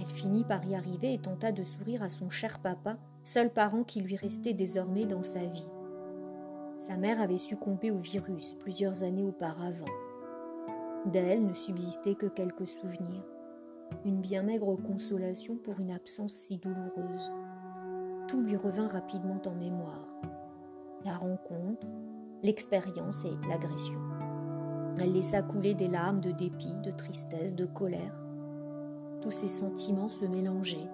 Elle 0.01 0.07
finit 0.07 0.45
par 0.45 0.65
y 0.65 0.75
arriver 0.75 1.13
et 1.13 1.19
tenta 1.19 1.51
de 1.51 1.63
sourire 1.63 2.01
à 2.01 2.09
son 2.09 2.29
cher 2.29 2.59
papa, 2.59 2.97
seul 3.29 3.51
parent 3.51 3.83
qui 3.83 4.01
lui 4.01 4.15
restait 4.15 4.53
désormais 4.53 5.05
dans 5.05 5.21
sa 5.21 5.45
vie. 5.45 5.69
Sa 6.79 6.97
mère 6.97 7.21
avait 7.21 7.37
succombé 7.37 7.91
au 7.91 7.99
virus 7.99 8.55
plusieurs 8.55 9.03
années 9.03 9.23
auparavant. 9.23 9.85
D'elle 11.05 11.45
ne 11.45 11.53
subsistait 11.53 12.15
que 12.15 12.25
quelques 12.25 12.67
souvenirs, 12.67 13.23
une 14.03 14.19
bien 14.19 14.41
maigre 14.41 14.75
consolation 14.75 15.57
pour 15.57 15.79
une 15.79 15.91
absence 15.91 16.33
si 16.33 16.57
douloureuse. 16.57 17.31
Tout 18.27 18.41
lui 18.41 18.57
revint 18.57 18.87
rapidement 18.87 19.41
en 19.45 19.53
mémoire 19.53 20.07
la 21.05 21.13
rencontre, 21.13 21.85
l'expérience 22.41 23.25
et 23.25 23.47
l'agression. 23.47 23.99
Elle 24.99 25.13
laissa 25.13 25.43
couler 25.43 25.75
des 25.75 25.87
larmes 25.87 26.19
de 26.19 26.31
dépit, 26.31 26.73
de 26.83 26.91
tristesse, 26.91 27.55
de 27.55 27.65
colère. 27.65 28.21
Tous 29.21 29.31
ces 29.31 29.47
sentiments 29.47 30.09
se 30.09 30.25
mélangeaient 30.25 30.89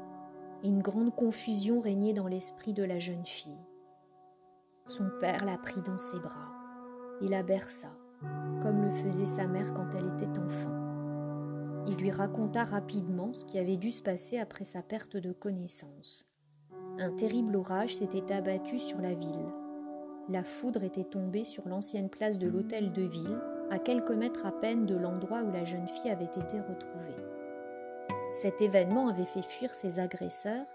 une 0.66 0.82
grande 0.82 1.14
confusion 1.16 1.80
régnait 1.80 2.14
dans 2.14 2.28
l'esprit 2.28 2.74
de 2.74 2.84
la 2.84 3.00
jeune 3.00 3.26
fille. 3.26 3.58
Son 4.86 5.10
père 5.20 5.46
la 5.46 5.58
prit 5.58 5.82
dans 5.82 5.98
ses 5.98 6.20
bras 6.20 6.52
et 7.22 7.28
la 7.28 7.44
berça, 7.44 7.90
comme 8.62 8.82
le 8.82 8.92
faisait 8.92 9.26
sa 9.26 9.48
mère 9.48 9.74
quand 9.74 9.90
elle 9.96 10.12
était 10.14 10.40
enfant. 10.40 10.76
Il 11.88 11.96
lui 11.98 12.12
raconta 12.12 12.64
rapidement 12.64 13.34
ce 13.34 13.46
qui 13.46 13.60
avait 13.60 13.78
dû 13.78 13.92
se 13.92 14.04
passer 14.04 14.38
après 14.38 14.66
sa 14.66 14.82
perte 14.82 15.18
de 15.18 15.32
connaissance. 15.32 16.28
Un 16.98 17.12
terrible 17.12 17.56
orage 17.56 17.96
s'était 17.96 18.34
abattu 18.34 18.80
sur 18.80 19.00
la 19.02 19.14
ville 19.14 19.52
la 20.30 20.44
foudre 20.44 20.84
était 20.84 21.04
tombée 21.04 21.44
sur 21.44 21.68
l'ancienne 21.68 22.10
place 22.10 22.40
de 22.40 22.48
l'hôtel 22.48 22.92
de 22.92 23.04
ville, 23.04 23.40
à 23.70 23.78
quelques 23.78 24.12
mètres 24.12 24.46
à 24.46 24.52
peine 24.52 24.86
de 24.86 24.96
l'endroit 24.96 25.44
où 25.44 25.52
la 25.52 25.66
jeune 25.66 25.88
fille 25.88 26.10
avait 26.10 26.26
été 26.26 26.60
retrouvée. 26.62 27.35
Cet 28.36 28.62
événement 28.62 29.08
avait 29.08 29.24
fait 29.24 29.42
fuir 29.42 29.74
ses 29.74 29.98
agresseurs, 29.98 30.66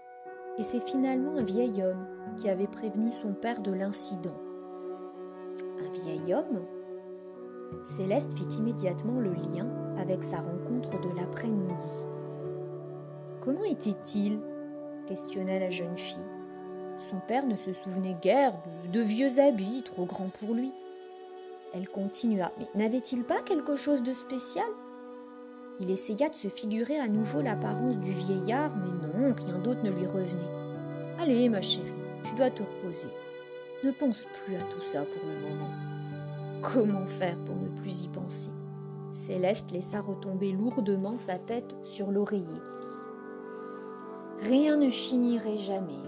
et 0.57 0.63
c'est 0.63 0.81
finalement 0.81 1.37
un 1.37 1.43
vieil 1.43 1.83
homme 1.83 2.07
qui 2.35 2.49
avait 2.49 2.65
prévenu 2.65 3.13
son 3.13 3.33
père 3.33 3.61
de 3.61 3.71
l'incident. 3.71 4.33
Un 5.77 5.91
vieil 5.91 6.33
homme? 6.33 6.65
Céleste 7.83 8.35
fit 8.35 8.57
immédiatement 8.57 9.19
le 9.19 9.33
lien 9.33 9.67
avec 9.95 10.23
sa 10.23 10.37
rencontre 10.37 10.99
de 11.01 11.15
l'après-midi. 11.15 12.05
Comment 13.41 13.65
était-il? 13.65 14.39
questionna 15.05 15.59
la 15.59 15.69
jeune 15.69 15.99
fille. 15.99 16.17
Son 16.97 17.19
père 17.19 17.45
ne 17.45 17.57
se 17.57 17.73
souvenait 17.73 18.17
guère 18.23 18.55
de, 18.91 19.01
vieux 19.01 19.37
habits 19.37 19.83
trop 19.83 20.05
grands 20.05 20.31
pour 20.39 20.55
lui. 20.55 20.73
Elle 21.75 21.87
continua. 21.87 22.51
Mais 22.57 22.67
n'avait-il 22.73 23.23
pas 23.23 23.43
quelque 23.43 23.75
chose 23.75 24.01
de 24.01 24.13
spécial? 24.13 24.65
Il 25.79 25.89
essaya 25.89 26.29
de 26.29 26.35
se 26.35 26.47
figurer 26.47 26.99
à 26.99 27.07
nouveau 27.07 27.41
l'apparence 27.41 27.97
du 27.97 28.11
vieillard, 28.11 28.75
mais 28.75 29.07
non, 29.07 29.33
rien 29.33 29.57
d'autre 29.59 29.83
ne 29.83 29.89
lui 29.89 30.05
revenait. 30.05 31.17
Allez, 31.17 31.49
ma 31.49 31.61
chérie, 31.61 31.91
tu 32.23 32.35
dois 32.35 32.51
te 32.51 32.61
reposer. 32.61 33.09
Ne 33.83 33.91
pense 33.91 34.25
plus 34.25 34.55
à 34.55 34.61
tout 34.61 34.83
ça 34.83 35.03
pour 35.03 35.27
le 35.27 35.49
moment. 35.49 35.71
Comment 36.61 37.05
faire 37.05 37.37
pour 37.45 37.55
ne 37.55 37.69
plus 37.81 38.03
y 38.03 38.07
penser? 38.09 38.51
Céleste 39.11 39.71
laissa 39.71 39.99
retomber 40.01 40.51
lourdement 40.51 41.17
sa 41.17 41.39
tête 41.39 41.75
sur 41.83 42.11
l'oreiller. 42.11 42.61
Rien 44.41 44.77
ne 44.77 44.89
finirait 44.89 45.57
jamais 45.57 45.99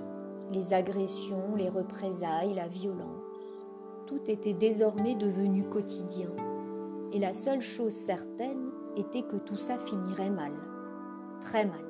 les 0.51 0.74
agressions, 0.74 1.55
les 1.55 1.70
représailles, 1.70 2.53
la 2.53 2.67
violence. 2.67 3.63
Tout 4.05 4.22
était 4.27 4.53
désormais 4.53 5.15
devenu 5.15 5.63
quotidien, 5.63 6.29
et 7.12 7.20
la 7.20 7.34
seule 7.34 7.62
chose 7.62 7.93
certaine 7.93 8.70
était 8.97 9.23
que 9.23 9.38
tout 9.38 9.57
ça 9.57 9.77
finirait 9.77 10.29
mal, 10.29 10.51
très 11.41 11.65
mal. 11.65 11.83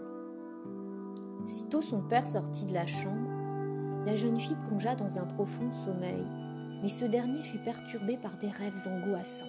Sitôt 1.46 1.82
son 1.82 2.02
père 2.02 2.28
sortit 2.28 2.66
de 2.66 2.74
la 2.74 2.88
chambre, 2.88 3.30
la 4.06 4.16
jeune 4.16 4.40
fille 4.40 4.58
plongea 4.68 4.96
dans 4.96 5.20
un 5.20 5.26
profond 5.26 5.72
sommeil, 5.72 6.26
mais 6.82 6.90
ce 6.90 7.06
dernier 7.06 7.42
fut 7.42 7.60
perturbé 7.60 8.18
par 8.18 8.38
des 8.38 8.50
rêves 8.50 8.88
angoissants, 8.88 9.46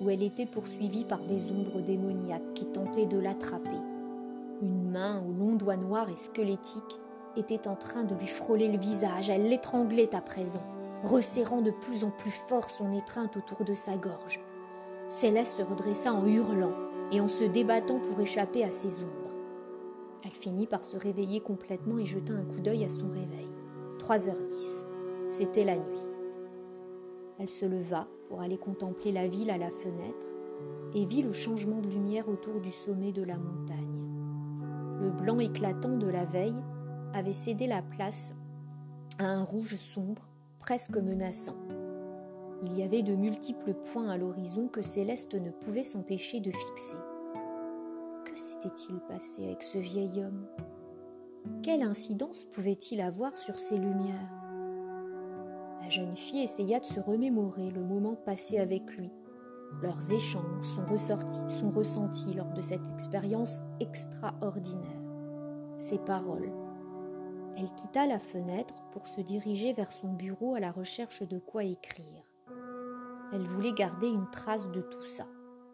où 0.00 0.10
elle 0.10 0.22
était 0.22 0.46
poursuivie 0.46 1.04
par 1.04 1.20
des 1.20 1.50
ombres 1.50 1.80
démoniaques 1.80 2.54
qui 2.54 2.66
tentaient 2.66 3.06
de 3.06 3.18
l'attraper. 3.18 3.78
Une 4.62 4.90
main 4.90 5.22
aux 5.22 5.32
longs 5.32 5.56
doigts 5.56 5.76
noirs 5.76 6.08
et 6.08 6.16
squelettiques 6.16 7.00
était 7.36 7.68
en 7.68 7.76
train 7.76 8.04
de 8.04 8.14
lui 8.14 8.26
frôler 8.26 8.68
le 8.68 8.78
visage, 8.78 9.30
elle 9.30 9.48
l'étranglait 9.48 10.14
à 10.14 10.20
présent, 10.20 10.64
resserrant 11.02 11.60
de 11.60 11.70
plus 11.70 12.04
en 12.04 12.10
plus 12.10 12.30
fort 12.30 12.70
son 12.70 12.92
étreinte 12.92 13.36
autour 13.36 13.64
de 13.64 13.74
sa 13.74 13.96
gorge. 13.96 14.40
Céleste 15.08 15.58
se 15.58 15.62
redressa 15.62 16.12
en 16.12 16.26
hurlant 16.26 16.74
et 17.12 17.20
en 17.20 17.28
se 17.28 17.44
débattant 17.44 18.00
pour 18.00 18.20
échapper 18.20 18.64
à 18.64 18.70
ses 18.70 19.02
ombres. 19.02 19.36
Elle 20.24 20.32
finit 20.32 20.66
par 20.66 20.84
se 20.84 20.96
réveiller 20.96 21.40
complètement 21.40 21.98
et 21.98 22.04
jeta 22.04 22.32
un 22.32 22.44
coup 22.44 22.60
d'œil 22.60 22.84
à 22.84 22.88
son 22.88 23.08
réveil. 23.08 23.48
3h10. 23.98 24.84
C'était 25.28 25.64
la 25.64 25.76
nuit. 25.76 26.10
Elle 27.38 27.48
se 27.48 27.66
leva 27.66 28.08
pour 28.26 28.40
aller 28.40 28.58
contempler 28.58 29.12
la 29.12 29.28
ville 29.28 29.50
à 29.50 29.58
la 29.58 29.70
fenêtre 29.70 30.26
et 30.94 31.04
vit 31.04 31.22
le 31.22 31.32
changement 31.32 31.80
de 31.80 31.88
lumière 31.88 32.28
autour 32.28 32.60
du 32.60 32.72
sommet 32.72 33.12
de 33.12 33.22
la 33.22 33.36
montagne. 33.36 33.86
Le 35.00 35.10
blanc 35.10 35.38
éclatant 35.38 35.96
de 35.96 36.08
la 36.08 36.24
veille 36.24 36.56
avait 37.12 37.32
cédé 37.32 37.66
la 37.66 37.82
place 37.82 38.34
à 39.18 39.26
un 39.26 39.44
rouge 39.44 39.76
sombre, 39.76 40.28
presque 40.58 40.96
menaçant. 40.96 41.56
Il 42.62 42.78
y 42.78 42.82
avait 42.82 43.02
de 43.02 43.14
multiples 43.14 43.74
points 43.74 44.08
à 44.08 44.16
l'horizon 44.16 44.68
que 44.68 44.82
Céleste 44.82 45.34
ne 45.34 45.50
pouvait 45.50 45.82
s'empêcher 45.82 46.40
de 46.40 46.50
fixer. 46.50 46.96
Que 48.24 48.36
s'était-il 48.36 48.98
passé 49.00 49.44
avec 49.44 49.62
ce 49.62 49.78
vieil 49.78 50.24
homme? 50.24 50.46
Quelle 51.62 51.82
incidence 51.82 52.44
pouvait-il 52.44 53.00
avoir 53.00 53.36
sur 53.36 53.58
ces 53.58 53.76
lumières? 53.76 54.32
La 55.82 55.90
jeune 55.90 56.16
fille 56.16 56.42
essaya 56.42 56.80
de 56.80 56.84
se 56.84 56.98
remémorer 56.98 57.70
le 57.70 57.84
moment 57.84 58.16
passé 58.16 58.58
avec 58.58 58.96
lui. 58.96 59.10
Leurs 59.82 60.12
échanges 60.12 60.64
sont, 60.64 60.84
ressortis, 60.86 61.48
sont 61.48 61.70
ressentis 61.70 62.32
lors 62.32 62.52
de 62.52 62.62
cette 62.62 62.88
expérience 62.94 63.60
extraordinaire. 63.80 65.02
Ses 65.76 65.98
paroles, 65.98 66.50
elle 67.56 67.72
quitta 67.74 68.06
la 68.06 68.18
fenêtre 68.18 68.74
pour 68.92 69.06
se 69.06 69.20
diriger 69.20 69.72
vers 69.72 69.92
son 69.92 70.12
bureau 70.12 70.54
à 70.54 70.60
la 70.60 70.72
recherche 70.72 71.22
de 71.22 71.38
quoi 71.38 71.64
écrire. 71.64 72.25
Elle 73.32 73.46
voulait 73.46 73.72
garder 73.72 74.08
une 74.08 74.30
trace 74.30 74.70
de 74.70 74.80
tout 74.80 75.04
ça. 75.04 75.26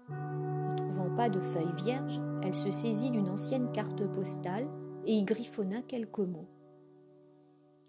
Ne 0.09 0.77
trouvant 0.77 1.15
pas 1.15 1.29
de 1.29 1.41
feuilles 1.41 1.75
vierges, 1.85 2.21
elle 2.43 2.55
se 2.55 2.71
saisit 2.71 3.11
d'une 3.11 3.29
ancienne 3.29 3.71
carte 3.73 4.05
postale 4.07 4.67
et 5.07 5.15
y 5.15 5.23
griffonna 5.23 5.83
quelques 5.83 6.19
mots. 6.19 6.49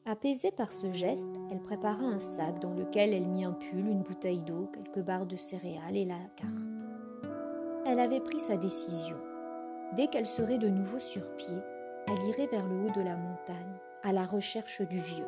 Apaisée 0.05 0.51
par 0.51 0.73
ce 0.73 0.91
geste, 0.91 1.29
elle 1.49 1.61
prépara 1.61 2.03
un 2.03 2.19
sac 2.19 2.59
dans 2.59 2.73
lequel 2.73 3.13
elle 3.13 3.27
mit 3.27 3.45
un 3.45 3.53
pull, 3.53 3.87
une 3.87 4.03
bouteille 4.03 4.41
d'eau, 4.41 4.69
quelques 4.73 5.05
barres 5.05 5.25
de 5.25 5.37
céréales 5.37 5.95
et 5.95 6.05
la 6.05 6.19
carte. 6.35 6.83
Elle 7.85 7.99
avait 7.99 8.19
pris 8.19 8.39
sa 8.39 8.57
décision. 8.57 9.15
Dès 9.95 10.07
qu'elle 10.07 10.27
serait 10.27 10.57
de 10.57 10.67
nouveau 10.67 10.99
sur 10.99 11.21
pied, 11.37 11.55
elle 12.07 12.29
irait 12.29 12.47
vers 12.47 12.67
le 12.67 12.81
haut 12.81 12.91
de 12.91 13.01
la 13.01 13.15
montagne, 13.15 13.79
à 14.03 14.11
la 14.11 14.25
recherche 14.25 14.81
du 14.81 14.99
vieux. 14.99 15.27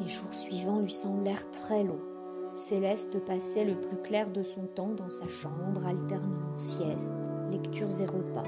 Les 0.00 0.08
jours 0.08 0.34
suivants 0.34 0.80
lui 0.80 0.92
semblèrent 0.92 1.50
très 1.50 1.84
longs. 1.84 2.13
Céleste 2.54 3.18
passait 3.24 3.64
le 3.64 3.74
plus 3.74 3.96
clair 3.96 4.30
de 4.30 4.44
son 4.44 4.66
temps 4.66 4.92
dans 4.96 5.10
sa 5.10 5.26
chambre, 5.26 5.84
alternant 5.84 6.56
sieste, 6.56 7.14
lectures 7.50 8.00
et 8.00 8.06
repas. 8.06 8.44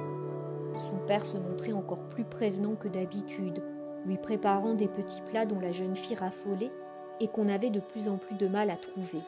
Son 0.76 0.96
père 1.09 1.26
se 1.26 1.38
montrait 1.38 1.72
encore 1.72 2.09
plus 2.09 2.24
prévenant 2.24 2.76
que 2.76 2.87
d'habitude, 2.87 3.64
lui 4.07 4.16
préparant 4.16 4.74
des 4.74 4.87
petits 4.87 5.22
plats 5.22 5.44
dont 5.44 5.59
la 5.59 5.72
jeune 5.72 5.96
fille 5.96 6.14
raffolait 6.14 6.70
et 7.18 7.26
qu'on 7.26 7.48
avait 7.48 7.70
de 7.70 7.81
plus 7.81 8.09
en 8.09 8.16
plus 8.16 8.37
de 8.37 8.46
mal 8.46 8.70
à 8.70 8.76
trouver. 8.76 9.22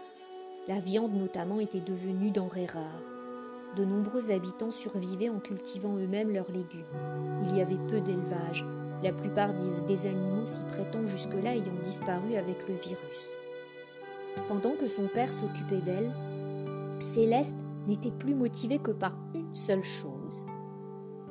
La 0.69 0.79
viande 0.79 1.15
notamment 1.15 1.59
était 1.59 1.81
devenue 1.81 2.31
denrée 2.31 2.67
rare. 2.67 3.03
De 3.75 3.85
nombreux 3.85 4.31
habitants 4.31 4.71
survivaient 4.71 5.29
en 5.29 5.41
cultivant 5.41 5.97
eux-mêmes 5.97 6.31
leurs 6.31 6.53
légumes. 6.53 6.85
Il 7.43 7.57
y 7.57 7.63
avait 7.63 7.79
peu 7.89 8.01
d'élevage, 8.01 8.65
la 9.03 9.13
plupart 9.13 9.55
des 9.55 10.07
animaux 10.07 10.47
s'y 10.47 10.63
prêtant 10.65 11.05
jusque-là 11.07 11.57
ayant 11.57 11.83
disparu 11.83 12.37
avec 12.37 12.69
le 12.69 12.75
virus. 12.75 13.39
Pendant 14.47 14.77
que 14.77 14.89
son 14.89 15.09
père 15.09 15.33
s'occupait 15.33 15.81
d'elle, 15.81 16.13
Céleste 17.01 17.65
n'était 17.87 18.11
plus 18.11 18.35
motivée 18.35 18.79
que 18.79 18.91
par 18.91 19.17
une 19.35 19.55
seule 19.55 19.85
chose 19.85 20.45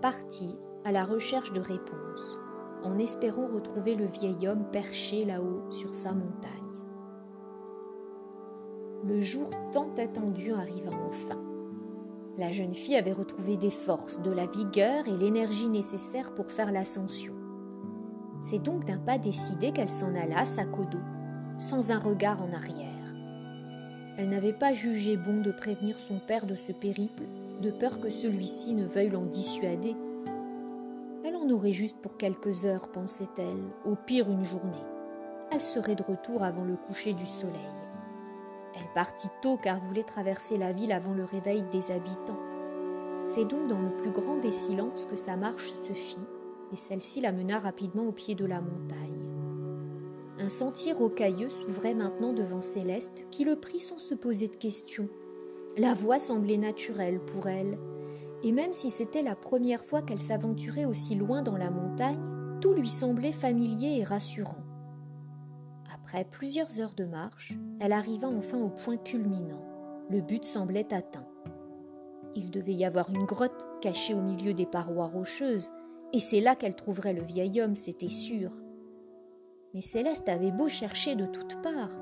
partir 0.01 0.55
à 0.85 0.91
la 0.91 1.05
recherche 1.05 1.51
de 1.53 1.59
réponses, 1.59 2.37
en 2.83 2.97
espérant 2.99 3.47
retrouver 3.47 3.95
le 3.95 4.05
vieil 4.05 4.47
homme 4.47 4.65
perché 4.71 5.25
là-haut 5.25 5.69
sur 5.71 5.95
sa 5.95 6.13
montagne. 6.13 6.51
Le 9.03 9.19
jour 9.21 9.49
tant 9.71 9.89
attendu 9.97 10.53
arriva 10.53 10.91
enfin. 11.07 11.39
La 12.37 12.51
jeune 12.51 12.75
fille 12.75 12.95
avait 12.95 13.13
retrouvé 13.13 13.57
des 13.57 13.71
forces, 13.71 14.21
de 14.21 14.31
la 14.31 14.45
vigueur 14.45 15.07
et 15.07 15.17
l'énergie 15.17 15.69
nécessaires 15.69 16.35
pour 16.35 16.51
faire 16.51 16.71
l'ascension. 16.71 17.33
C'est 18.41 18.59
donc 18.59 18.85
d'un 18.85 18.99
pas 18.99 19.17
décidé 19.17 19.71
qu'elle 19.71 19.89
s'en 19.89 20.13
alla, 20.15 20.45
sac 20.45 20.77
au 20.77 20.85
sans 21.57 21.91
un 21.91 21.99
regard 21.99 22.41
en 22.41 22.53
arrière. 22.53 22.96
Elle 24.17 24.29
n'avait 24.29 24.53
pas 24.53 24.73
jugé 24.73 25.15
bon 25.15 25.41
de 25.41 25.51
prévenir 25.51 25.99
son 25.99 26.17
père 26.17 26.47
de 26.47 26.55
ce 26.55 26.71
périple, 26.71 27.23
de 27.61 27.69
peur 27.69 27.99
que 27.99 28.09
celui-ci 28.09 28.73
ne 28.73 28.83
veuille 28.83 29.11
l'en 29.11 29.25
dissuader. 29.25 29.95
Elle 31.23 31.35
en 31.35 31.47
aurait 31.51 31.71
juste 31.71 32.01
pour 32.01 32.17
quelques 32.17 32.65
heures, 32.65 32.89
pensait-elle, 32.91 33.63
au 33.85 33.95
pire 33.95 34.31
une 34.31 34.43
journée. 34.43 34.71
Elle 35.51 35.61
serait 35.61 35.95
de 35.95 36.01
retour 36.01 36.43
avant 36.43 36.63
le 36.63 36.75
coucher 36.75 37.13
du 37.13 37.27
soleil. 37.27 37.53
Elle 38.75 38.91
partit 38.95 39.29
tôt 39.43 39.57
car 39.57 39.79
voulait 39.79 40.01
traverser 40.01 40.57
la 40.57 40.71
ville 40.71 40.91
avant 40.91 41.13
le 41.13 41.23
réveil 41.23 41.63
des 41.71 41.91
habitants. 41.91 42.39
C'est 43.25 43.45
donc 43.45 43.67
dans 43.67 43.81
le 43.81 43.95
plus 43.97 44.11
grand 44.11 44.37
des 44.37 44.51
silences 44.51 45.05
que 45.05 45.15
sa 45.15 45.35
marche 45.35 45.73
se 45.83 45.93
fit, 45.93 46.25
et 46.73 46.77
celle-ci 46.77 47.21
la 47.21 47.31
mena 47.31 47.59
rapidement 47.59 48.07
au 48.07 48.11
pied 48.11 48.33
de 48.33 48.45
la 48.45 48.61
montagne. 48.61 49.26
Un 50.39 50.49
sentier 50.49 50.93
rocailleux 50.93 51.49
s'ouvrait 51.49 51.95
maintenant 51.95 52.31
devant 52.31 52.61
Céleste, 52.61 53.25
qui 53.31 53.43
le 53.43 53.55
prit 53.55 53.79
sans 53.79 53.97
se 53.97 54.13
poser 54.13 54.47
de 54.47 54.55
questions. 54.55 55.09
La 55.77 55.93
voie 55.93 56.19
semblait 56.19 56.57
naturelle 56.57 57.19
pour 57.19 57.47
elle, 57.47 57.77
et 58.43 58.51
même 58.51 58.73
si 58.73 58.91
c'était 58.91 59.23
la 59.23 59.35
première 59.35 59.83
fois 59.83 60.03
qu'elle 60.03 60.19
s'aventurait 60.19 60.85
aussi 60.85 61.15
loin 61.15 61.41
dans 61.41 61.57
la 61.57 61.71
montagne, 61.71 62.21
tout 62.61 62.73
lui 62.73 62.89
semblait 62.89 63.31
familier 63.31 63.99
et 63.99 64.03
rassurant. 64.03 64.63
Après 65.93 66.23
plusieurs 66.23 66.79
heures 66.79 66.95
de 66.95 67.05
marche, 67.05 67.53
elle 67.79 67.93
arriva 67.93 68.27
enfin 68.27 68.59
au 68.59 68.69
point 68.69 68.97
culminant. 68.97 69.63
Le 70.09 70.21
but 70.21 70.45
semblait 70.45 70.93
atteint. 70.93 71.27
Il 72.35 72.51
devait 72.51 72.73
y 72.73 72.85
avoir 72.85 73.09
une 73.09 73.25
grotte 73.25 73.67
cachée 73.81 74.13
au 74.13 74.21
milieu 74.21 74.53
des 74.53 74.67
parois 74.67 75.07
rocheuses, 75.07 75.71
et 76.13 76.19
c'est 76.19 76.41
là 76.41 76.55
qu'elle 76.55 76.75
trouverait 76.75 77.13
le 77.13 77.23
vieil 77.23 77.59
homme, 77.59 77.75
c'était 77.75 78.09
sûr. 78.09 78.51
Mais 79.77 79.83
Céleste 79.83 80.27
avait 80.27 80.49
beau 80.49 80.67
chercher 80.67 81.15
de 81.15 81.27
toutes 81.27 81.61
parts, 81.61 82.01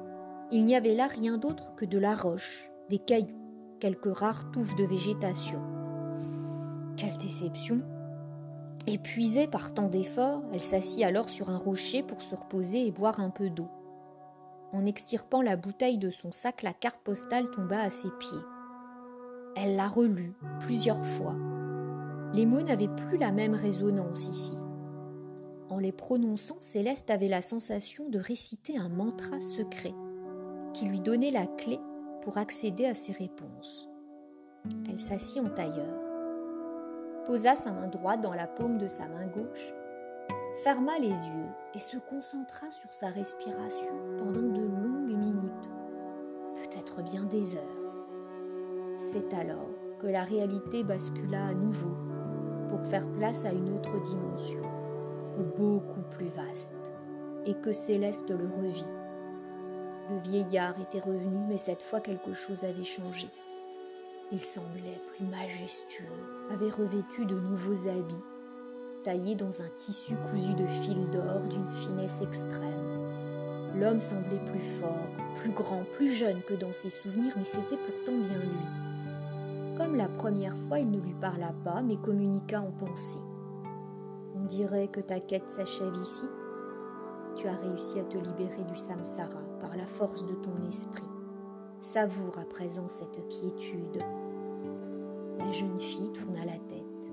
il 0.49 0.63
n'y 0.63 0.77
avait 0.77 0.95
là 0.95 1.07
rien 1.07 1.37
d'autre 1.37 1.75
que 1.75 1.83
de 1.83 1.97
la 1.97 2.15
roche, 2.15 2.71
des 2.89 2.99
cailloux, 2.99 3.35
quelques 3.81 4.15
rares 4.15 4.49
touffes 4.51 4.77
de 4.77 4.85
végétation. 4.85 5.61
Quelle 6.95 7.17
déception 7.17 7.81
Épuisée 8.87 9.47
par 9.47 9.73
tant 9.73 9.89
d'efforts, 9.89 10.41
elle 10.53 10.61
s'assit 10.61 11.03
alors 11.03 11.29
sur 11.29 11.49
un 11.49 11.57
rocher 11.57 12.01
pour 12.01 12.21
se 12.21 12.33
reposer 12.33 12.87
et 12.87 12.91
boire 12.91 13.19
un 13.19 13.29
peu 13.29 13.49
d'eau. 13.49 13.67
En 14.71 14.85
extirpant 14.85 15.41
la 15.41 15.57
bouteille 15.57 15.97
de 15.97 16.11
son 16.11 16.31
sac, 16.31 16.63
la 16.63 16.71
carte 16.71 17.01
postale 17.03 17.51
tomba 17.51 17.81
à 17.81 17.89
ses 17.89 18.11
pieds. 18.19 18.39
Elle 19.57 19.75
la 19.75 19.89
relut 19.89 20.33
plusieurs 20.61 21.05
fois. 21.05 21.35
Les 22.31 22.45
mots 22.45 22.61
n'avaient 22.61 22.87
plus 22.87 23.17
la 23.17 23.33
même 23.33 23.53
résonance 23.53 24.29
ici. 24.29 24.55
En 25.69 25.79
les 25.79 25.91
prononçant, 25.91 26.57
Céleste 26.59 27.09
avait 27.09 27.27
la 27.27 27.41
sensation 27.41 28.09
de 28.09 28.19
réciter 28.19 28.77
un 28.77 28.89
mantra 28.89 29.41
secret 29.41 29.93
qui 30.73 30.85
lui 30.85 30.99
donnait 30.99 31.31
la 31.31 31.47
clé 31.47 31.79
pour 32.21 32.37
accéder 32.37 32.85
à 32.85 32.95
ses 32.95 33.13
réponses. 33.13 33.89
Elle 34.89 34.99
s'assit 34.99 35.41
en 35.41 35.49
tailleur, 35.49 36.01
posa 37.25 37.55
sa 37.55 37.71
main 37.71 37.87
droite 37.87 38.21
dans 38.21 38.33
la 38.33 38.47
paume 38.47 38.77
de 38.77 38.87
sa 38.87 39.07
main 39.07 39.27
gauche 39.27 39.73
ferma 40.65 40.97
les 40.99 41.09
yeux 41.09 41.49
et 41.73 41.79
se 41.79 41.97
concentra 41.97 42.71
sur 42.71 42.93
sa 42.93 43.07
respiration 43.07 43.93
pendant 44.17 44.41
de 44.41 44.61
longues 44.61 45.15
minutes, 45.15 45.69
peut-être 46.55 47.03
bien 47.03 47.23
des 47.23 47.55
heures. 47.55 47.61
C'est 48.97 49.33
alors 49.33 49.69
que 49.99 50.07
la 50.07 50.23
réalité 50.23 50.83
bascula 50.83 51.47
à 51.47 51.53
nouveau 51.53 51.95
pour 52.69 52.83
faire 52.85 53.07
place 53.11 53.45
à 53.45 53.51
une 53.51 53.69
autre 53.75 54.01
dimension, 54.01 54.63
beaucoup 55.43 56.01
plus 56.11 56.29
vaste, 56.29 56.91
et 57.45 57.53
que 57.55 57.73
Céleste 57.73 58.29
le 58.29 58.47
revit. 58.47 58.93
Le 60.11 60.19
vieillard 60.19 60.79
était 60.79 60.99
revenu, 60.99 61.45
mais 61.47 61.57
cette 61.57 61.83
fois 61.83 61.99
quelque 61.99 62.33
chose 62.33 62.63
avait 62.63 62.83
changé. 62.83 63.27
Il 64.31 64.41
semblait 64.41 65.01
plus 65.15 65.25
majestueux, 65.25 66.05
avait 66.51 66.69
revêtu 66.69 67.25
de 67.25 67.35
nouveaux 67.35 67.87
habits, 67.87 68.23
taillés 69.03 69.35
dans 69.35 69.61
un 69.61 69.69
tissu 69.77 70.15
cousu 70.31 70.53
de 70.53 70.65
fil 70.65 71.09
d'or 71.11 71.43
d'une 71.49 71.71
finesse 71.71 72.21
extrême. 72.21 73.05
L'homme 73.79 73.99
semblait 73.99 74.43
plus 74.51 74.79
fort, 74.79 75.09
plus 75.35 75.51
grand, 75.51 75.83
plus 75.93 76.11
jeune 76.11 76.41
que 76.43 76.53
dans 76.53 76.73
ses 76.73 76.89
souvenirs, 76.89 77.33
mais 77.37 77.45
c'était 77.45 77.77
pourtant 77.77 78.17
bien 78.17 78.39
lui. 78.39 79.77
Comme 79.77 79.95
la 79.95 80.07
première 80.07 80.55
fois, 80.55 80.79
il 80.79 80.89
ne 80.89 80.99
lui 80.99 81.13
parla 81.19 81.53
pas, 81.63 81.81
mais 81.81 81.97
communiqua 81.97 82.61
en 82.61 82.71
pensée. 82.71 83.19
On 84.45 84.47
dirait 84.47 84.89
que 84.89 84.99
ta 84.99 85.19
quête 85.19 85.49
s'achève 85.49 85.95
ici. 85.95 86.25
Tu 87.35 87.47
as 87.47 87.55
réussi 87.55 87.99
à 87.99 88.03
te 88.03 88.15
libérer 88.15 88.63
du 88.65 88.77
samsara 88.77 89.41
par 89.59 89.75
la 89.75 89.87
force 89.87 90.23
de 90.23 90.35
ton 90.35 90.55
esprit. 90.69 91.09
Savoure 91.81 92.37
à 92.37 92.45
présent 92.45 92.87
cette 92.87 93.27
quiétude. 93.27 94.03
La 95.39 95.51
jeune 95.51 95.79
fille 95.79 96.13
tourna 96.13 96.45
la 96.45 96.59
tête 96.69 97.11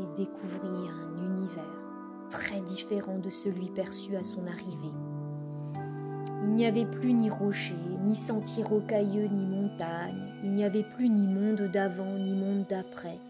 et 0.00 0.16
découvrit 0.16 0.90
un 0.90 1.24
univers 1.24 1.84
très 2.30 2.60
différent 2.62 3.18
de 3.18 3.30
celui 3.30 3.70
perçu 3.70 4.16
à 4.16 4.24
son 4.24 4.44
arrivée. 4.48 4.92
Il 6.42 6.50
n'y 6.50 6.66
avait 6.66 6.86
plus 6.86 7.14
ni 7.14 7.30
rocher, 7.30 7.78
ni 8.02 8.16
sentiers 8.16 8.64
rocailleux, 8.64 9.28
ni 9.28 9.46
montagnes. 9.46 10.32
Il 10.42 10.50
n'y 10.50 10.64
avait 10.64 10.82
plus 10.96 11.08
ni 11.08 11.28
monde 11.28 11.70
d'avant, 11.72 12.18
ni 12.18 12.34
monde 12.34 12.66
d'après. 12.68 13.20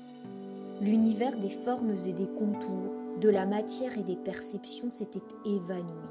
L'univers 0.85 1.38
des 1.38 1.49
formes 1.49 1.94
et 2.07 2.12
des 2.12 2.29
contours, 2.29 2.94
de 3.18 3.31
la 3.31 3.47
matière 3.47 3.97
et 3.97 4.03
des 4.03 4.16
perceptions 4.16 4.90
s'était 4.90 5.23
évanoui 5.47 6.11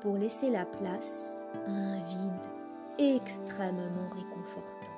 pour 0.00 0.16
laisser 0.16 0.50
la 0.50 0.64
place 0.64 1.44
à 1.64 1.70
un 1.70 2.02
vide 2.02 3.14
extrêmement 3.16 4.08
réconfortant 4.10 4.90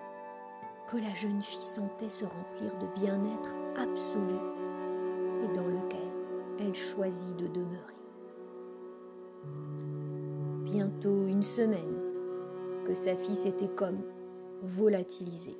que 0.88 0.96
la 0.96 1.12
jeune 1.14 1.42
fille 1.42 1.60
sentait 1.60 2.08
se 2.08 2.24
remplir 2.24 2.74
de 2.78 2.86
bien-être 2.98 3.54
absolu 3.76 4.38
et 5.44 5.54
dans 5.54 5.66
lequel 5.66 6.00
elle 6.60 6.74
choisit 6.74 7.36
de 7.36 7.48
demeurer 7.48 8.00
bientôt 10.64 11.26
une 11.26 11.42
semaine 11.42 12.00
que 12.86 12.94
sa 12.94 13.14
fille 13.14 13.34
s'était 13.34 13.68
comme 13.68 14.00
volatilisée. 14.62 15.58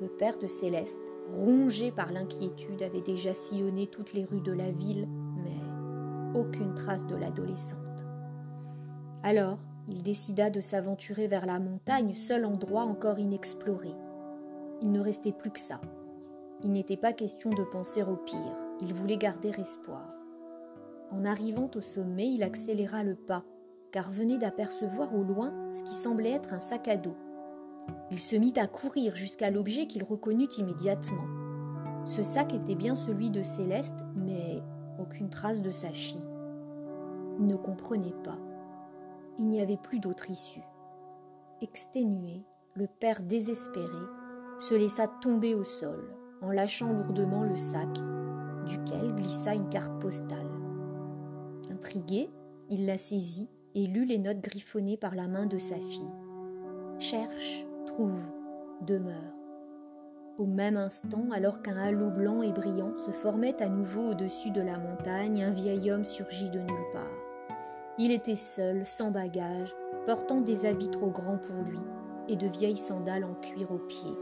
Le 0.00 0.08
père 0.08 0.38
de 0.38 0.46
Céleste, 0.46 1.13
rongé 1.28 1.90
par 1.90 2.12
l'inquiétude, 2.12 2.82
avait 2.82 3.00
déjà 3.00 3.34
sillonné 3.34 3.86
toutes 3.86 4.12
les 4.12 4.24
rues 4.24 4.40
de 4.40 4.52
la 4.52 4.70
ville, 4.70 5.08
mais 5.36 6.38
aucune 6.38 6.74
trace 6.74 7.06
de 7.06 7.16
l'adolescente. 7.16 8.04
Alors, 9.22 9.58
il 9.88 10.02
décida 10.02 10.50
de 10.50 10.60
s'aventurer 10.60 11.28
vers 11.28 11.46
la 11.46 11.58
montagne, 11.58 12.14
seul 12.14 12.44
endroit 12.44 12.84
encore 12.84 13.18
inexploré. 13.18 13.94
Il 14.82 14.92
ne 14.92 15.00
restait 15.00 15.32
plus 15.32 15.50
que 15.50 15.60
ça. 15.60 15.80
Il 16.62 16.72
n'était 16.72 16.96
pas 16.96 17.12
question 17.12 17.50
de 17.50 17.64
penser 17.64 18.02
au 18.02 18.16
pire, 18.16 18.56
il 18.80 18.94
voulait 18.94 19.16
garder 19.16 19.50
espoir. 19.58 20.14
En 21.10 21.24
arrivant 21.24 21.70
au 21.74 21.82
sommet, 21.82 22.32
il 22.32 22.42
accéléra 22.42 23.02
le 23.02 23.14
pas 23.14 23.44
car 23.94 24.10
venait 24.10 24.38
d'apercevoir 24.38 25.14
au 25.14 25.22
loin 25.22 25.52
ce 25.70 25.84
qui 25.84 25.94
semblait 25.94 26.32
être 26.32 26.52
un 26.52 26.58
sac 26.58 26.88
à 26.88 26.96
dos. 26.96 27.14
Il 28.14 28.20
se 28.20 28.36
mit 28.36 28.54
à 28.58 28.68
courir 28.68 29.16
jusqu'à 29.16 29.50
l'objet 29.50 29.88
qu'il 29.88 30.04
reconnut 30.04 30.46
immédiatement. 30.56 31.26
Ce 32.04 32.22
sac 32.22 32.54
était 32.54 32.76
bien 32.76 32.94
celui 32.94 33.28
de 33.28 33.42
Céleste, 33.42 33.98
mais 34.14 34.62
aucune 35.00 35.30
trace 35.30 35.60
de 35.60 35.72
sa 35.72 35.88
fille. 35.88 36.24
Il 37.40 37.46
ne 37.48 37.56
comprenait 37.56 38.14
pas. 38.22 38.38
Il 39.36 39.48
n'y 39.48 39.60
avait 39.60 39.76
plus 39.76 39.98
d'autre 39.98 40.30
issue. 40.30 40.62
Exténué, 41.60 42.44
le 42.74 42.86
père 42.86 43.20
désespéré 43.20 43.88
se 44.60 44.76
laissa 44.76 45.08
tomber 45.20 45.56
au 45.56 45.64
sol 45.64 46.14
en 46.40 46.52
lâchant 46.52 46.92
lourdement 46.92 47.42
le 47.42 47.56
sac, 47.56 47.98
duquel 48.68 49.12
glissa 49.16 49.56
une 49.56 49.70
carte 49.70 50.00
postale. 50.00 50.52
Intrigué, 51.68 52.30
il 52.70 52.86
la 52.86 52.96
saisit 52.96 53.48
et 53.74 53.88
lut 53.88 54.04
les 54.04 54.18
notes 54.18 54.40
griffonnées 54.40 54.96
par 54.96 55.16
la 55.16 55.26
main 55.26 55.46
de 55.46 55.58
sa 55.58 55.80
fille. 55.80 56.12
Cherche, 57.00 57.66
trouve, 57.84 58.20
demeure. 58.86 59.14
Au 60.38 60.46
même 60.46 60.76
instant, 60.76 61.26
alors 61.32 61.62
qu'un 61.62 61.76
halo 61.76 62.10
blanc 62.10 62.42
et 62.42 62.52
brillant 62.52 62.96
se 62.96 63.12
formait 63.12 63.62
à 63.62 63.68
nouveau 63.68 64.10
au-dessus 64.10 64.50
de 64.50 64.60
la 64.60 64.78
montagne, 64.78 65.44
un 65.44 65.52
vieil 65.52 65.90
homme 65.90 66.04
surgit 66.04 66.50
de 66.50 66.58
nulle 66.58 66.92
part. 66.92 67.06
Il 67.98 68.10
était 68.10 68.34
seul, 68.34 68.84
sans 68.84 69.12
bagage, 69.12 69.72
portant 70.06 70.40
des 70.40 70.66
habits 70.66 70.90
trop 70.90 71.10
grands 71.10 71.38
pour 71.38 71.62
lui 71.62 71.78
et 72.28 72.36
de 72.36 72.48
vieilles 72.48 72.76
sandales 72.76 73.24
en 73.24 73.34
cuir 73.34 73.70
aux 73.70 73.78
pieds. 73.78 74.16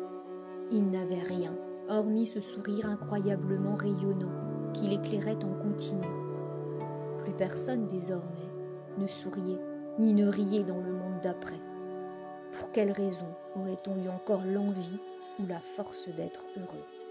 Il 0.70 0.90
n'avait 0.90 1.22
rien, 1.22 1.54
hormis 1.88 2.26
ce 2.26 2.40
sourire 2.40 2.86
incroyablement 2.86 3.74
rayonnant 3.74 4.72
qui 4.74 4.88
l'éclairait 4.88 5.44
en 5.44 5.54
continu. 5.62 6.06
Plus 7.24 7.32
personne 7.32 7.86
désormais 7.86 8.50
ne 8.98 9.06
souriait 9.06 9.60
ni 9.98 10.12
ne 10.12 10.26
riait 10.26 10.64
dans 10.64 10.80
le 10.80 10.92
monde 10.92 11.20
d'après. 11.22 11.60
Pour 12.52 12.70
quelle 12.70 12.92
raison 12.92 13.26
aurait-on 13.56 13.96
eu 13.96 14.08
encore 14.08 14.42
l'envie 14.44 14.98
ou 15.38 15.46
la 15.46 15.58
force 15.58 16.08
d'être 16.08 16.46
heureux? 16.56 17.01